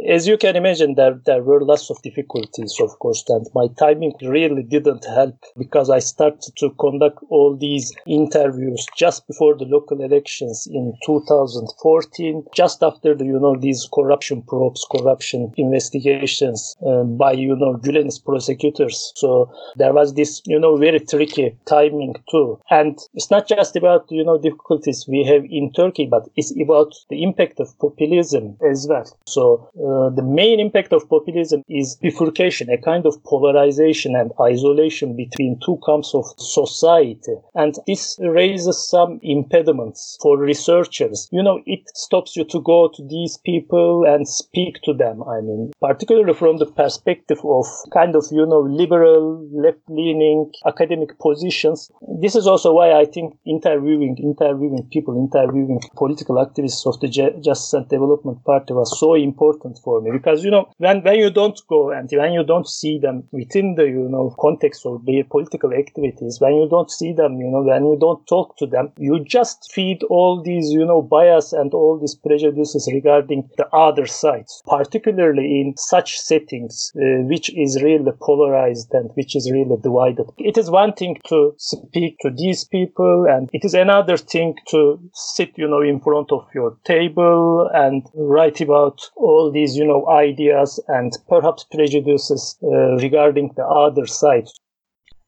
As 0.08 0.26
you 0.26 0.38
can 0.38 0.56
imagine, 0.56 0.94
there, 0.94 1.20
there 1.26 1.42
were 1.42 1.60
lots 1.60 1.90
of 1.90 2.00
difficulties, 2.02 2.74
of 2.80 2.98
course, 2.98 3.22
and 3.28 3.46
my 3.54 3.66
timing 3.78 4.14
really 4.22 4.62
didn't 4.62 5.04
help 5.04 5.36
because 5.58 5.90
I 5.90 5.98
started 5.98 6.56
to 6.56 6.70
conduct 6.80 7.18
all 7.28 7.54
these 7.54 7.92
interviews 8.06 8.86
just 8.96 9.26
before 9.26 9.56
the 9.56 9.66
local 9.66 10.00
elections 10.00 10.66
in 10.70 10.94
2014, 11.04 12.44
just 12.54 12.82
after 12.82 13.14
the, 13.14 13.26
you 13.26 13.38
know, 13.38 13.54
these 13.56 13.86
corruption 13.92 14.42
probes, 14.42 14.86
corruption 14.90 15.52
investigations 15.58 16.74
uh, 16.86 17.02
by, 17.02 17.32
you 17.32 17.54
know, 17.54 17.74
Gülen's 17.74 18.18
prosecutors. 18.18 19.12
So 19.14 19.52
there 19.76 19.92
was 19.92 20.14
this, 20.14 20.40
you 20.46 20.58
know, 20.58 20.76
very 20.78 21.00
tricky 21.00 21.54
timing 21.66 22.14
too. 22.30 22.58
And 22.70 22.98
it's 23.12 23.30
not 23.30 23.46
just 23.46 23.76
about, 23.76 24.06
you 24.10 24.24
know, 24.24 24.38
difficulties 24.38 25.04
we 25.06 25.22
have 25.24 25.44
in 25.50 25.70
Turkey, 25.72 26.06
but 26.10 26.28
it's 26.34 26.54
about 26.58 26.94
the 27.10 27.22
impact 27.22 27.60
of 27.60 27.78
populism 27.78 28.56
as 28.66 28.86
well. 28.88 29.04
So 29.26 29.70
uh, 29.78 29.97
uh, 29.98 30.10
the 30.10 30.22
main 30.22 30.60
impact 30.60 30.92
of 30.92 31.08
populism 31.08 31.62
is 31.68 31.96
bifurcation, 31.96 32.70
a 32.70 32.78
kind 32.78 33.06
of 33.06 33.22
polarization 33.24 34.14
and 34.14 34.32
isolation 34.40 35.16
between 35.16 35.58
two 35.64 35.78
camps 35.84 36.14
of 36.14 36.24
society. 36.38 37.34
And 37.54 37.74
this 37.86 38.18
raises 38.20 38.88
some 38.88 39.18
impediments 39.22 40.16
for 40.22 40.38
researchers. 40.38 41.28
You 41.32 41.42
know, 41.42 41.60
it 41.66 41.80
stops 41.94 42.36
you 42.36 42.44
to 42.44 42.60
go 42.60 42.90
to 42.94 43.02
these 43.08 43.38
people 43.44 44.04
and 44.06 44.28
speak 44.28 44.80
to 44.84 44.92
them. 44.94 45.22
I 45.24 45.40
mean, 45.40 45.72
particularly 45.80 46.34
from 46.34 46.58
the 46.58 46.66
perspective 46.66 47.40
of 47.44 47.66
kind 47.92 48.14
of, 48.14 48.24
you 48.30 48.46
know, 48.46 48.60
liberal, 48.60 49.48
left 49.52 49.80
leaning 49.88 50.52
academic 50.66 51.18
positions. 51.18 51.90
This 52.20 52.36
is 52.36 52.46
also 52.46 52.72
why 52.72 52.92
I 52.92 53.04
think 53.04 53.36
interviewing, 53.46 54.16
interviewing 54.22 54.88
people, 54.92 55.16
interviewing 55.16 55.80
political 55.96 56.36
activists 56.36 56.86
of 56.86 57.00
the 57.00 57.08
Justice 57.08 57.72
and 57.72 57.88
Development 57.88 58.42
Party 58.44 58.72
was 58.72 58.98
so 58.98 59.14
important 59.14 59.77
for 59.78 60.00
me 60.00 60.10
because 60.10 60.44
you 60.44 60.50
know 60.50 60.68
when 60.78 61.02
when 61.02 61.16
you 61.16 61.30
don't 61.30 61.60
go 61.68 61.90
and 61.90 62.08
when 62.12 62.32
you 62.32 62.44
don't 62.44 62.68
see 62.68 62.98
them 62.98 63.24
within 63.32 63.74
the 63.74 63.84
you 63.84 64.08
know 64.08 64.34
context 64.40 64.86
of 64.86 65.04
their 65.06 65.24
political 65.24 65.72
activities, 65.72 66.40
when 66.40 66.54
you 66.54 66.68
don't 66.68 66.90
see 66.90 67.12
them, 67.12 67.40
you 67.40 67.48
know, 67.50 67.62
when 67.62 67.84
you 67.84 67.96
don't 68.00 68.26
talk 68.26 68.56
to 68.58 68.66
them, 68.66 68.92
you 68.98 69.24
just 69.24 69.70
feed 69.72 70.02
all 70.04 70.42
these 70.42 70.70
you 70.70 70.84
know 70.84 71.02
bias 71.02 71.52
and 71.52 71.72
all 71.74 71.98
these 71.98 72.14
prejudices 72.14 72.88
regarding 72.92 73.48
the 73.56 73.66
other 73.74 74.06
sides, 74.06 74.62
particularly 74.66 75.60
in 75.60 75.74
such 75.76 76.18
settings 76.18 76.92
uh, 76.96 77.22
which 77.32 77.50
is 77.56 77.82
really 77.82 78.12
polarized 78.20 78.88
and 78.92 79.10
which 79.14 79.36
is 79.36 79.50
really 79.50 79.76
divided. 79.82 80.26
It 80.38 80.56
is 80.56 80.70
one 80.70 80.92
thing 80.92 81.18
to 81.28 81.54
speak 81.58 82.18
to 82.20 82.30
these 82.30 82.64
people, 82.64 83.26
and 83.28 83.48
it 83.52 83.64
is 83.64 83.74
another 83.74 84.16
thing 84.16 84.54
to 84.68 84.98
sit 85.12 85.52
you 85.56 85.68
know 85.68 85.82
in 85.82 86.00
front 86.00 86.32
of 86.32 86.46
your 86.54 86.76
table 86.84 87.68
and 87.74 88.06
write 88.14 88.60
about 88.60 89.00
all 89.16 89.50
these 89.52 89.67
you 89.76 89.84
know, 89.84 90.08
ideas 90.08 90.80
and 90.88 91.12
perhaps 91.28 91.64
prejudices 91.64 92.56
uh, 92.62 92.96
regarding 92.96 93.52
the 93.56 93.64
other 93.64 94.06
side. 94.06 94.48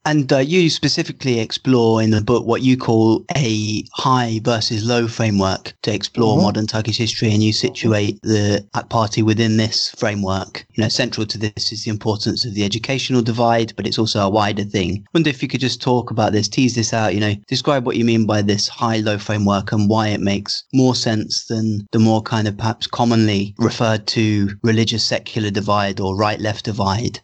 And 0.06 0.32
uh, 0.32 0.38
you 0.38 0.70
specifically 0.70 1.40
explore 1.40 2.00
in 2.00 2.10
the 2.10 2.22
book 2.22 2.46
what 2.46 2.62
you 2.62 2.78
call 2.78 3.22
a 3.36 3.84
high 3.92 4.40
versus 4.42 4.82
low 4.82 5.06
framework 5.06 5.74
to 5.82 5.92
explore 5.92 6.36
mm-hmm. 6.36 6.44
modern 6.44 6.66
Turkish 6.66 6.96
history, 6.96 7.30
and 7.32 7.42
you 7.42 7.52
situate 7.52 8.18
the 8.22 8.66
AK 8.74 8.88
Party 8.88 9.22
within 9.22 9.58
this 9.58 9.90
framework. 9.90 10.64
You 10.72 10.82
know, 10.82 10.88
central 10.88 11.26
to 11.26 11.36
this 11.36 11.70
is 11.70 11.84
the 11.84 11.90
importance 11.90 12.46
of 12.46 12.54
the 12.54 12.64
educational 12.64 13.20
divide, 13.20 13.74
but 13.76 13.86
it's 13.86 13.98
also 13.98 14.20
a 14.20 14.30
wider 14.30 14.64
thing. 14.64 15.06
Wonder 15.12 15.28
if 15.28 15.42
you 15.42 15.48
could 15.48 15.60
just 15.60 15.82
talk 15.82 16.10
about 16.10 16.32
this, 16.32 16.48
tease 16.48 16.74
this 16.74 16.94
out. 16.94 17.14
You 17.14 17.20
know, 17.20 17.34
describe 17.46 17.84
what 17.84 17.96
you 17.96 18.04
mean 18.06 18.24
by 18.24 18.40
this 18.40 18.68
high-low 18.68 19.18
framework 19.18 19.70
and 19.70 19.90
why 19.90 20.08
it 20.08 20.20
makes 20.20 20.64
more 20.72 20.94
sense 20.94 21.44
than 21.44 21.86
the 21.92 21.98
more 21.98 22.22
kind 22.22 22.48
of 22.48 22.56
perhaps 22.56 22.86
commonly 22.86 23.54
referred 23.58 24.06
to 24.08 24.48
religious 24.62 25.04
secular 25.04 25.50
divide 25.50 26.00
or 26.00 26.16
right-left 26.16 26.64
divide. 26.64 27.20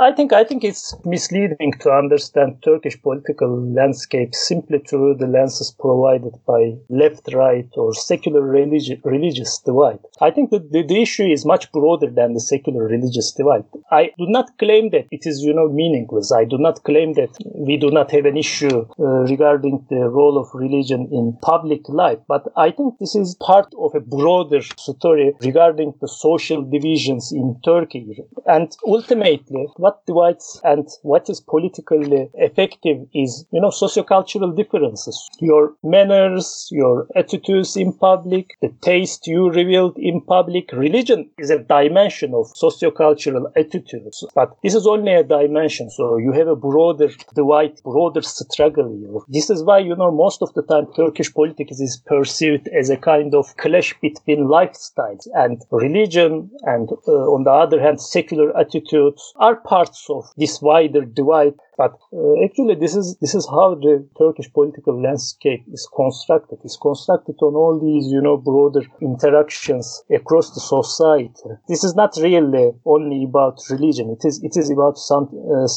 I 0.00 0.12
think 0.12 0.32
I 0.32 0.44
think 0.44 0.64
it's 0.64 0.94
misleading 1.04 1.72
to 1.80 1.90
understand 1.90 2.62
Turkish 2.64 2.96
political 3.02 3.50
landscape 3.74 4.34
simply 4.34 4.78
through 4.78 5.16
the 5.16 5.26
lenses 5.26 5.76
provided 5.78 6.32
by 6.46 6.76
left, 6.88 7.28
right, 7.34 7.68
or 7.74 7.92
secular 7.92 8.40
religi- 8.40 8.98
religious 9.04 9.58
divide. 9.58 9.98
I 10.18 10.30
think 10.30 10.52
that 10.52 10.72
the, 10.72 10.82
the 10.82 11.02
issue 11.02 11.26
is 11.26 11.44
much 11.44 11.70
broader 11.70 12.08
than 12.08 12.32
the 12.32 12.40
secular 12.40 12.84
religious 12.84 13.30
divide. 13.32 13.64
I 13.90 14.12
do 14.16 14.24
not 14.26 14.56
claim 14.58 14.88
that 14.92 15.04
it 15.10 15.26
is 15.26 15.42
you 15.42 15.52
know 15.52 15.68
meaningless. 15.68 16.32
I 16.32 16.46
do 16.46 16.56
not 16.56 16.82
claim 16.84 17.12
that 17.20 17.36
we 17.54 17.76
do 17.76 17.90
not 17.90 18.10
have 18.12 18.24
an 18.24 18.38
issue 18.38 18.86
uh, 18.98 19.04
regarding 19.34 19.84
the 19.90 20.08
role 20.08 20.38
of 20.38 20.48
religion 20.54 21.10
in 21.12 21.36
public 21.42 21.86
life. 21.90 22.20
But 22.26 22.50
I 22.56 22.70
think 22.70 22.98
this 23.00 23.14
is 23.14 23.34
part 23.34 23.70
of 23.78 23.94
a 23.94 24.00
broader 24.00 24.62
story 24.62 25.34
regarding 25.42 25.92
the 26.00 26.08
social 26.08 26.62
divisions 26.62 27.32
in 27.32 27.60
Turkey. 27.62 28.24
And 28.46 28.74
ultimately, 28.86 29.66
what 29.76 29.89
what 29.90 30.06
divides 30.06 30.60
and 30.64 30.86
what 31.02 31.28
is 31.28 31.40
politically 31.40 32.30
effective 32.34 32.98
is, 33.14 33.44
you 33.52 33.60
know, 33.60 33.70
sociocultural 33.70 34.56
differences. 34.56 35.28
Your 35.40 35.74
manners, 35.82 36.68
your 36.70 37.08
attitudes 37.16 37.76
in 37.76 37.92
public, 37.92 38.56
the 38.62 38.72
taste 38.82 39.26
you 39.26 39.50
revealed 39.50 39.96
in 39.98 40.20
public. 40.20 40.70
Religion 40.72 41.30
is 41.38 41.50
a 41.50 41.58
dimension 41.58 42.34
of 42.34 42.46
sociocultural 42.54 43.50
attitudes, 43.56 44.24
but 44.34 44.56
this 44.62 44.74
is 44.74 44.86
only 44.86 45.12
a 45.12 45.24
dimension. 45.24 45.90
So 45.90 46.18
you 46.18 46.32
have 46.32 46.48
a 46.48 46.56
broader 46.56 47.08
divide, 47.34 47.82
broader 47.82 48.22
struggle. 48.22 49.24
This 49.28 49.50
is 49.50 49.64
why, 49.64 49.78
you 49.78 49.96
know, 49.96 50.12
most 50.12 50.42
of 50.42 50.52
the 50.54 50.62
time 50.62 50.86
Turkish 50.94 51.32
politics 51.34 51.80
is 51.80 52.00
perceived 52.06 52.68
as 52.68 52.90
a 52.90 52.96
kind 52.96 53.34
of 53.34 53.56
clash 53.56 53.94
between 54.00 54.46
lifestyles 54.46 55.26
and 55.34 55.62
religion 55.70 56.50
and 56.62 56.90
uh, 57.08 57.34
on 57.34 57.44
the 57.44 57.50
other 57.50 57.80
hand, 57.80 58.00
secular 58.00 58.56
attitudes 58.56 59.32
are 59.36 59.56
part 59.56 59.79
parts 59.80 60.06
of 60.10 60.24
this 60.36 60.60
wider 60.60 61.04
divide. 61.04 61.54
But 61.76 61.92
uh, 62.12 62.44
actually, 62.44 62.74
this 62.74 62.94
is 62.94 63.16
this 63.22 63.34
is 63.34 63.46
how 63.48 63.74
the 63.74 64.06
Turkish 64.18 64.52
political 64.52 65.00
landscape 65.06 65.64
is 65.72 65.88
constructed. 65.96 66.58
It's 66.64 66.76
constructed 66.76 67.36
on 67.40 67.54
all 67.54 67.80
these, 67.80 68.06
you 68.12 68.20
know, 68.20 68.36
broader 68.36 68.82
interactions 69.00 69.86
across 70.14 70.46
the 70.54 70.60
society. 70.60 71.48
This 71.68 71.82
is 71.84 71.94
not 71.94 72.12
really 72.20 72.72
only 72.84 73.24
about 73.24 73.56
religion. 73.70 74.10
It 74.16 74.26
is 74.28 74.42
it 74.48 74.56
is 74.56 74.70
about 74.70 74.98
some 74.98 75.24
uh, 75.54 75.68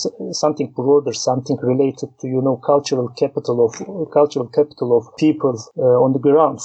something 0.44 0.74
broader, 0.76 1.14
something 1.14 1.58
related 1.62 2.10
to 2.20 2.28
you 2.28 2.42
know 2.42 2.58
cultural 2.58 3.08
capital 3.24 3.58
of 3.66 3.74
cultural 4.12 4.48
capital 4.48 4.98
of 4.98 5.04
people 5.18 5.56
uh, 5.78 6.04
on 6.04 6.12
the 6.14 6.20
ground 6.20 6.60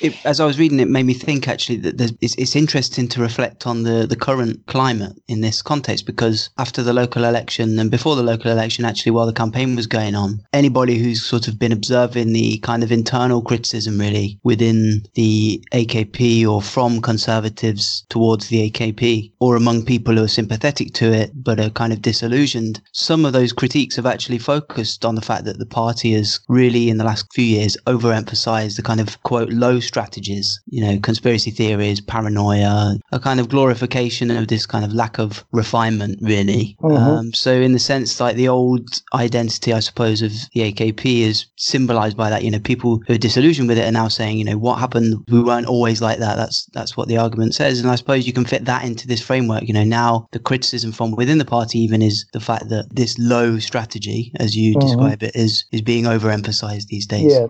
it, 0.00 0.14
as 0.26 0.40
I 0.40 0.46
was 0.46 0.58
reading 0.58 0.80
it, 0.80 0.88
made 0.88 1.06
me 1.06 1.14
think 1.14 1.48
actually 1.48 1.76
that 1.78 2.00
it's, 2.20 2.34
it's, 2.36 2.56
interesting 2.56 3.08
to 3.08 3.20
reflect 3.20 3.66
on 3.66 3.82
the, 3.82 4.06
the 4.06 4.16
current 4.16 4.64
climate 4.66 5.12
in 5.28 5.40
this 5.40 5.62
context 5.62 6.06
because 6.06 6.50
after 6.58 6.82
the 6.82 6.92
local 6.92 7.24
election 7.24 7.78
and 7.78 7.90
before 7.90 8.16
the 8.16 8.22
local 8.22 8.50
election, 8.50 8.84
actually, 8.84 9.12
while 9.12 9.26
the 9.26 9.32
campaign 9.32 9.76
was 9.76 9.86
going 9.86 10.14
on, 10.14 10.42
anybody 10.52 10.98
who's 10.98 11.24
sort 11.24 11.48
of 11.48 11.58
been 11.58 11.72
observing 11.72 12.32
the 12.32 12.58
kind 12.58 12.82
of 12.82 12.92
internal 12.92 13.42
criticism 13.42 13.98
really 13.98 14.38
within 14.42 15.02
the 15.14 15.62
AKP 15.72 16.46
or 16.46 16.62
from 16.62 17.00
conservatives 17.00 18.04
towards 18.08 18.48
the 18.48 18.70
AKP 18.70 19.32
or 19.38 19.56
among 19.56 19.84
people 19.84 20.16
who 20.16 20.24
are 20.24 20.28
sympathetic 20.28 20.92
to 20.94 21.12
it 21.12 21.30
but 21.34 21.60
are 21.60 21.70
kind 21.70 21.92
of 21.92 22.02
disillusioned, 22.02 22.80
some 22.92 23.24
of 23.24 23.32
those 23.32 23.52
critiques 23.52 23.96
have 23.96 24.06
actually 24.06 24.38
focused 24.38 25.04
on 25.04 25.14
the 25.14 25.20
fact 25.20 25.44
that 25.44 25.58
the 25.58 25.66
party 25.66 26.12
has 26.12 26.40
really, 26.48 26.88
in 26.88 26.98
the 26.98 27.04
last 27.04 27.26
few 27.32 27.44
years, 27.44 27.76
overemphasized 27.86 28.76
the 28.76 28.82
kind 28.82 29.00
of 29.00 29.22
quote 29.22 29.50
low 29.50 29.80
strategies, 29.86 30.60
you 30.66 30.84
know, 30.84 30.98
conspiracy 31.00 31.50
theories, 31.50 32.00
paranoia, 32.00 32.96
a 33.12 33.20
kind 33.20 33.40
of 33.40 33.48
glorification 33.48 34.30
of 34.30 34.48
this 34.48 34.66
kind 34.66 34.84
of 34.84 34.92
lack 34.92 35.18
of 35.18 35.44
refinement, 35.52 36.18
really. 36.22 36.76
Mm-hmm. 36.82 36.96
Um, 36.96 37.32
so, 37.32 37.52
in 37.52 37.72
the 37.72 37.78
sense, 37.78 38.20
like 38.20 38.36
the 38.36 38.48
old 38.48 38.88
identity, 39.14 39.72
I 39.72 39.80
suppose, 39.80 40.22
of 40.22 40.32
the 40.54 40.72
AKP 40.72 41.20
is 41.20 41.46
symbolized 41.56 42.16
by 42.16 42.30
that. 42.30 42.44
You 42.44 42.50
know, 42.50 42.58
people 42.58 43.02
who 43.06 43.14
are 43.14 43.18
disillusioned 43.18 43.68
with 43.68 43.78
it 43.78 43.88
are 43.88 43.92
now 43.92 44.08
saying, 44.08 44.38
you 44.38 44.44
know, 44.44 44.58
what 44.58 44.78
happened? 44.78 45.24
We 45.30 45.42
weren't 45.42 45.66
always 45.66 46.00
like 46.00 46.18
that. 46.18 46.36
That's 46.36 46.66
that's 46.72 46.96
what 46.96 47.08
the 47.08 47.18
argument 47.18 47.54
says, 47.54 47.80
and 47.80 47.90
I 47.90 47.96
suppose 47.96 48.26
you 48.26 48.32
can 48.32 48.44
fit 48.44 48.64
that 48.64 48.84
into 48.84 49.06
this 49.06 49.22
framework. 49.22 49.62
You 49.66 49.74
know, 49.74 49.84
now 49.84 50.28
the 50.32 50.38
criticism 50.38 50.92
from 50.92 51.12
within 51.12 51.38
the 51.38 51.44
party 51.44 51.78
even 51.80 52.02
is 52.02 52.26
the 52.32 52.40
fact 52.40 52.68
that 52.68 52.94
this 52.94 53.18
low 53.18 53.58
strategy, 53.58 54.32
as 54.36 54.56
you 54.56 54.72
mm-hmm. 54.72 54.86
describe 54.86 55.22
it, 55.22 55.34
is 55.34 55.64
is 55.72 55.82
being 55.82 56.04
overemphasized 56.04 56.86
these 56.88 57.06
days. 57.06 57.32
Yeah, 57.32 57.46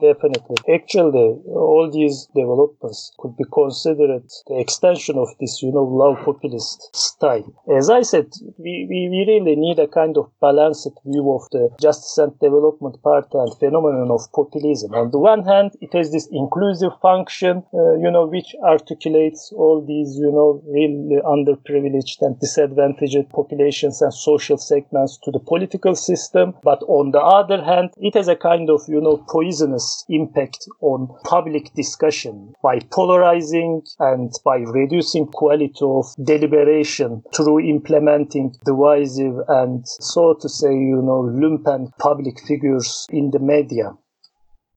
Definitely. 0.00 0.56
Actually, 0.72 1.42
all 1.46 1.90
these 1.92 2.26
developments 2.34 3.12
could 3.18 3.36
be 3.36 3.44
considered 3.52 4.24
the 4.46 4.58
extension 4.58 5.18
of 5.18 5.28
this, 5.38 5.62
you 5.62 5.70
know, 5.72 5.84
low 5.84 6.16
populist 6.24 6.96
style. 6.96 7.52
As 7.76 7.90
I 7.90 8.00
said, 8.00 8.32
we, 8.56 8.86
we, 8.88 9.08
we 9.10 9.24
really 9.28 9.56
need 9.56 9.78
a 9.78 9.86
kind 9.86 10.16
of 10.16 10.30
balanced 10.40 10.88
view 11.04 11.30
of 11.34 11.42
the 11.52 11.68
Justice 11.80 12.16
and 12.16 12.32
Development 12.38 12.96
Party 13.02 13.28
and 13.34 13.52
phenomenon 13.58 14.10
of 14.10 14.32
populism. 14.32 14.94
On 14.94 15.10
the 15.10 15.18
one 15.18 15.44
hand, 15.44 15.72
it 15.82 15.92
has 15.92 16.12
this 16.12 16.28
inclusive 16.32 16.92
function, 17.02 17.62
uh, 17.74 17.96
you 17.96 18.10
know, 18.10 18.26
which 18.26 18.54
articulates 18.64 19.52
all 19.52 19.84
these, 19.84 20.16
you 20.16 20.32
know, 20.32 20.62
really 20.66 21.20
underprivileged 21.26 22.22
and 22.22 22.40
disadvantaged 22.40 23.28
populations 23.28 24.00
and 24.00 24.14
social 24.14 24.56
segments 24.56 25.18
to 25.24 25.30
the 25.30 25.40
political 25.40 25.94
system. 25.94 26.54
But 26.62 26.82
on 26.84 27.10
the 27.10 27.20
other 27.20 27.62
hand, 27.62 27.90
it 27.98 28.14
has 28.14 28.28
a 28.28 28.36
kind 28.36 28.70
of, 28.70 28.80
you 28.88 29.00
know, 29.00 29.18
poisonous 29.28 29.89
impact 30.08 30.66
on 30.80 31.08
public 31.24 31.72
discussion 31.74 32.52
by 32.62 32.78
polarizing 32.90 33.82
and 33.98 34.32
by 34.44 34.58
reducing 34.58 35.26
quality 35.26 35.72
of 35.82 36.06
deliberation 36.24 37.22
through 37.34 37.60
implementing 37.60 38.54
divisive 38.64 39.34
and 39.48 39.86
so 39.86 40.34
to 40.40 40.48
say, 40.48 40.72
you 40.72 41.02
know, 41.02 41.22
lumpen 41.22 41.90
public 41.98 42.34
figures 42.46 43.06
in 43.10 43.30
the 43.30 43.38
media. 43.38 43.92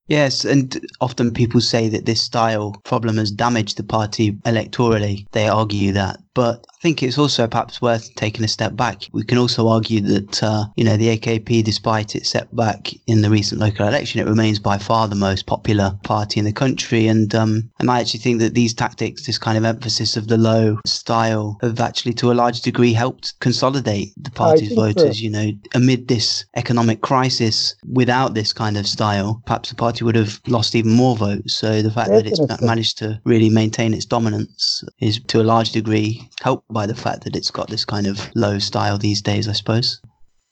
Yes, 0.08 0.44
and 0.44 0.86
often 1.00 1.34
people 1.34 1.62
say 1.62 1.88
that 1.90 2.06
this 2.06 2.22
style 2.22 2.76
problem 2.84 3.18
has 3.18 3.32
damaged 3.32 3.78
the 3.78 3.84
party 3.84 4.34
electorally. 4.46 5.26
They 5.32 5.48
argue 5.48 5.94
that. 5.94 6.20
But 6.36 6.66
I 6.68 6.78
think 6.82 7.04
it's 7.04 7.18
also 7.18 7.48
perhaps 7.48 7.82
worth 7.82 8.14
taking 8.16 8.44
a 8.44 8.48
step 8.48 8.76
back. 8.76 9.04
We 9.12 9.24
can 9.24 9.38
also 9.38 9.68
argue 9.68 10.02
that, 10.02 10.44
uh, 10.44 10.66
you 10.76 10.84
know, 10.84 10.98
the 10.98 11.18
AKP, 11.18 11.64
despite 11.64 12.16
its 12.16 12.30
setback 12.30 12.92
in 13.08 13.22
the 13.22 13.30
recent 13.30 13.62
local 13.62 13.88
election, 13.88 14.20
it 14.20 14.28
remains 14.28 14.60
by 14.60 14.78
far 14.78 15.08
the 15.08 15.16
most 15.16 15.46
popular 15.46 15.98
party 16.04 16.40
in 16.40 16.46
the 16.46 16.52
country. 16.52 17.08
And, 17.08 17.34
um, 17.36 17.70
and 17.80 17.90
I 17.90 18.00
actually 18.00 18.22
think 18.22 18.40
that 18.40 18.54
these 18.54 18.74
tactics, 18.74 19.26
this 19.26 19.38
kind 19.38 19.58
of 19.58 19.64
emphasis 19.64 20.18
of 20.18 20.28
the 20.28 20.38
low 20.38 20.80
style, 20.86 21.58
have 21.62 21.80
actually 21.80 22.14
to 22.16 22.32
a 22.32 22.34
large 22.34 22.62
degree 22.62 22.94
helped 22.94 23.40
consolidate 23.40 24.14
the 24.18 24.32
party's 24.32 24.74
voters. 24.74 25.18
So. 25.18 25.24
You 25.24 25.30
know, 25.30 25.52
amid 25.76 26.08
this 26.08 26.46
economic 26.56 27.02
crisis, 27.02 27.76
without 27.92 28.34
this 28.34 28.54
kind 28.54 28.78
of 28.78 28.88
style, 28.88 29.42
perhaps 29.46 29.70
the 29.70 29.76
party 29.76 30.04
would 30.04 30.16
have 30.16 30.42
lost 30.48 30.76
even 30.76 30.92
more 30.92 31.16
votes. 31.16 31.54
So 31.54 31.82
the 31.82 31.92
fact 31.92 32.10
Definitely. 32.10 32.46
that 32.48 32.54
it's 32.56 32.62
managed 32.62 32.98
to 33.00 33.22
really 33.24 33.50
maintain 33.50 33.94
its 33.94 34.06
dominance 34.06 34.84
is 35.00 35.20
to 35.28 35.42
a 35.42 35.44
large 35.44 35.72
degree 35.72 36.23
helped 36.42 36.72
by 36.72 36.86
the 36.86 36.96
fact 36.96 37.24
that 37.24 37.36
it's 37.36 37.52
got 37.52 37.70
this 37.70 37.86
kind 37.86 38.08
of 38.08 38.30
low 38.36 38.60
style 38.60 38.98
these 38.98 39.22
days, 39.22 39.48
I 39.48 39.54
suppose. 39.54 40.02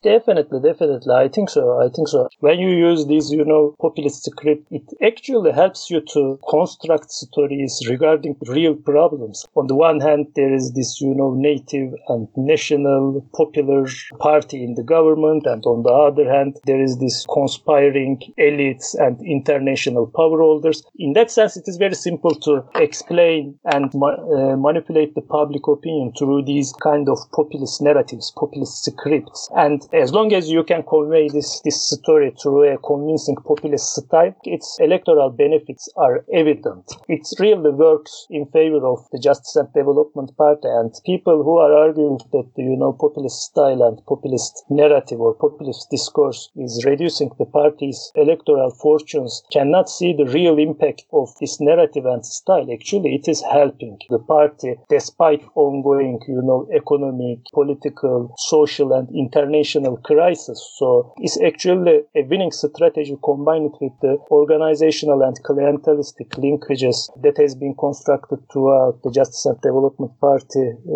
Definitely, 0.03 0.59
definitely. 0.61 1.13
I 1.13 1.27
think 1.27 1.51
so. 1.51 1.79
I 1.79 1.87
think 1.89 2.07
so. 2.07 2.27
When 2.39 2.57
you 2.57 2.69
use 2.69 3.05
these, 3.05 3.29
you 3.29 3.45
know, 3.45 3.75
populist 3.79 4.23
script, 4.25 4.65
it 4.71 4.81
actually 4.99 5.51
helps 5.51 5.91
you 5.91 6.01
to 6.13 6.39
construct 6.49 7.11
stories 7.11 7.79
regarding 7.87 8.35
real 8.47 8.73
problems. 8.73 9.45
On 9.55 9.67
the 9.67 9.75
one 9.75 9.99
hand, 9.99 10.31
there 10.35 10.51
is 10.51 10.73
this, 10.73 10.99
you 11.01 11.13
know, 11.13 11.35
native 11.35 11.93
and 12.07 12.27
national 12.35 13.23
popular 13.35 13.85
party 14.17 14.63
in 14.63 14.73
the 14.73 14.81
government. 14.81 15.45
And 15.45 15.63
on 15.67 15.83
the 15.83 15.91
other 15.91 16.27
hand, 16.27 16.57
there 16.65 16.81
is 16.81 16.97
this 16.97 17.23
conspiring 17.31 18.21
elites 18.39 18.95
and 18.97 19.21
international 19.21 20.07
power 20.07 20.39
holders. 20.39 20.81
In 20.97 21.13
that 21.13 21.29
sense, 21.29 21.57
it 21.57 21.67
is 21.67 21.77
very 21.77 21.93
simple 21.93 22.33
to 22.41 22.63
explain 22.73 23.59
and 23.65 23.93
ma- 23.93 24.15
uh, 24.15 24.57
manipulate 24.57 25.13
the 25.13 25.21
public 25.21 25.67
opinion 25.67 26.11
through 26.17 26.45
these 26.45 26.73
kind 26.81 27.07
of 27.07 27.19
populist 27.33 27.83
narratives, 27.83 28.31
populist 28.35 28.83
scripts. 28.83 29.47
And 29.55 29.87
as 29.93 30.13
long 30.13 30.33
as 30.33 30.49
you 30.49 30.63
can 30.63 30.83
convey 30.83 31.27
this, 31.27 31.61
this 31.65 31.89
story 31.89 32.33
through 32.41 32.63
a 32.71 32.77
convincing 32.77 33.35
populist 33.35 33.95
style, 33.95 34.33
its 34.43 34.77
electoral 34.79 35.29
benefits 35.29 35.89
are 35.97 36.23
evident. 36.33 36.89
It 37.09 37.27
really 37.39 37.71
works 37.71 38.25
in 38.29 38.45
favor 38.47 38.85
of 38.87 38.99
the 39.11 39.19
Justice 39.19 39.55
and 39.57 39.67
Development 39.73 40.31
Party 40.37 40.67
and 40.67 40.93
people 41.05 41.43
who 41.43 41.57
are 41.57 41.73
arguing 41.73 42.19
that, 42.31 42.49
you 42.55 42.77
know, 42.77 42.93
populist 42.93 43.41
style 43.41 43.81
and 43.81 44.01
populist 44.05 44.63
narrative 44.69 45.19
or 45.19 45.33
populist 45.33 45.89
discourse 45.91 46.49
is 46.55 46.85
reducing 46.85 47.31
the 47.37 47.45
party's 47.45 48.11
electoral 48.15 48.71
fortunes 48.71 49.43
cannot 49.51 49.89
see 49.89 50.13
the 50.13 50.31
real 50.31 50.57
impact 50.57 51.03
of 51.11 51.29
this 51.41 51.59
narrative 51.59 52.05
and 52.05 52.25
style. 52.25 52.67
Actually, 52.71 53.15
it 53.15 53.27
is 53.27 53.43
helping 53.51 53.97
the 54.09 54.19
party 54.19 54.75
despite 54.89 55.43
ongoing, 55.55 56.19
you 56.27 56.41
know, 56.41 56.67
economic, 56.73 57.39
political, 57.53 58.33
social 58.37 58.93
and 58.93 59.09
international 59.13 59.80
international 59.81 59.97
crisis. 59.97 60.75
So 60.77 61.13
it's 61.17 61.39
actually 61.41 62.01
a 62.15 62.23
winning 62.23 62.51
strategy 62.51 63.17
combined 63.23 63.73
with 63.79 63.93
the 64.01 64.17
organizational 64.29 65.21
and 65.23 65.37
clientelistic 65.43 66.29
linkages 66.37 67.09
that 67.21 67.37
has 67.37 67.55
been 67.55 67.75
constructed 67.75 68.39
throughout 68.51 69.01
the 69.03 69.11
Justice 69.11 69.45
and 69.45 69.59
Development 69.61 70.11
Party 70.19 70.73
uh, 70.87 70.91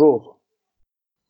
rule. 0.00 0.39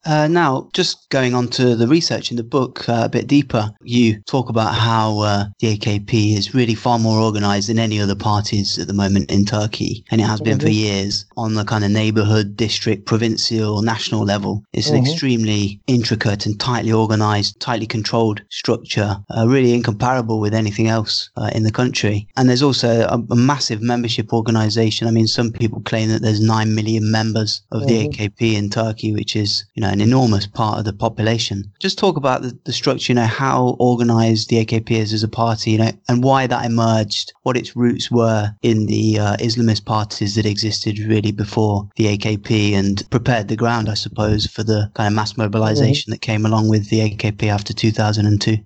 Uh, 0.07 0.27
now, 0.29 0.69
just 0.73 1.09
going 1.11 1.35
on 1.35 1.49
to 1.49 1.77
the 1.77 1.87
research 1.87 2.31
in 2.31 2.37
the 2.37 2.43
book 2.43 2.89
uh, 2.89 3.03
a 3.05 3.09
bit 3.09 3.27
deeper, 3.27 3.71
you 3.83 4.21
talk 4.23 4.49
about 4.49 4.75
how 4.75 5.19
uh, 5.19 5.45
the 5.59 5.77
AKP 5.77 6.37
is 6.37 6.55
really 6.55 6.75
far 6.75 6.99
more 6.99 7.21
organized 7.21 7.69
than 7.69 7.79
any 7.79 8.01
other 8.01 8.15
parties 8.15 8.79
at 8.79 8.87
the 8.87 8.95
moment 8.95 9.31
in 9.31 9.45
Turkey, 9.45 10.05
and 10.11 10.21
it 10.21 10.25
has 10.25 10.41
been 10.41 10.59
mm-hmm. 10.59 10.67
for 10.67 10.73
years 10.73 11.27
on 11.37 11.55
the 11.55 11.65
kind 11.65 11.85
of 11.85 11.91
neighborhood, 11.91 12.57
district, 12.57 13.05
provincial, 13.05 13.83
national 13.83 14.25
level. 14.25 14.65
It's 14.73 14.89
mm-hmm. 14.89 14.97
an 14.97 15.03
extremely 15.05 15.81
intricate 15.87 16.47
and 16.47 16.59
tightly 16.59 16.93
organized, 16.93 17.61
tightly 17.61 17.87
controlled 17.87 18.43
structure, 18.49 19.17
uh, 19.37 19.47
really 19.47 19.75
incomparable 19.75 20.41
with 20.41 20.55
anything 20.55 20.89
else 20.89 21.29
uh, 21.37 21.51
in 21.55 21.65
the 21.65 21.73
country. 21.73 22.27
And 22.37 22.49
there's 22.49 22.63
also 22.63 23.03
a, 23.03 23.23
a, 23.31 23.37
massive 23.37 23.83
membership 23.83 24.33
organization. 24.33 25.09
I 25.09 25.11
mean, 25.11 25.27
some 25.27 25.51
people 25.53 25.81
claim 25.81 26.09
that 26.09 26.23
there's 26.23 26.41
9 26.41 26.75
million 26.75 27.11
members 27.11 27.63
of 27.73 27.83
mm-hmm. 27.83 27.89
the 27.89 28.09
AKP 28.09 28.55
in 28.55 28.71
Turkey, 28.71 29.13
which 29.13 29.37
is, 29.37 29.65
you 29.75 29.83
know, 29.83 29.90
an 29.91 30.01
enormous 30.01 30.47
part 30.47 30.79
of 30.79 30.85
the 30.85 30.93
population. 30.93 31.71
Just 31.81 31.99
talk 31.99 32.17
about 32.17 32.43
the, 32.43 32.59
the 32.65 32.73
structure, 32.73 33.13
you 33.13 33.17
know, 33.17 33.27
how 33.27 33.77
organized 33.79 34.49
the 34.49 34.65
AKP 34.65 34.91
is 34.91 35.13
as 35.13 35.23
a 35.23 35.29
party, 35.29 35.73
you 35.73 35.79
know, 35.79 35.93
and 36.09 36.23
why 36.23 36.47
that 36.47 36.65
emerged, 36.65 37.33
what 37.43 37.57
its 37.57 37.77
roots 37.77 38.11
were 38.11 38.51
in 38.63 38.87
the 38.87 39.19
uh, 39.19 39.37
Islamist 39.37 39.85
parties 39.85 40.35
that 40.35 40.47
existed 40.47 40.99
really 40.99 41.33
before 41.33 41.89
the 41.97 42.17
AKP 42.17 42.73
and 42.73 43.09
prepared 43.11 43.49
the 43.49 43.57
ground, 43.57 43.89
I 43.89 43.95
suppose, 43.95 44.47
for 44.47 44.63
the 44.63 44.91
kind 44.95 45.09
of 45.09 45.15
mass 45.15 45.37
mobilization 45.37 46.09
mm-hmm. 46.09 46.13
that 46.13 46.23
came 46.23 46.47
along 46.47 46.69
with 46.69 46.89
the 46.89 47.01
AKP 47.11 47.45
after 47.45 47.73
2002. 47.73 48.59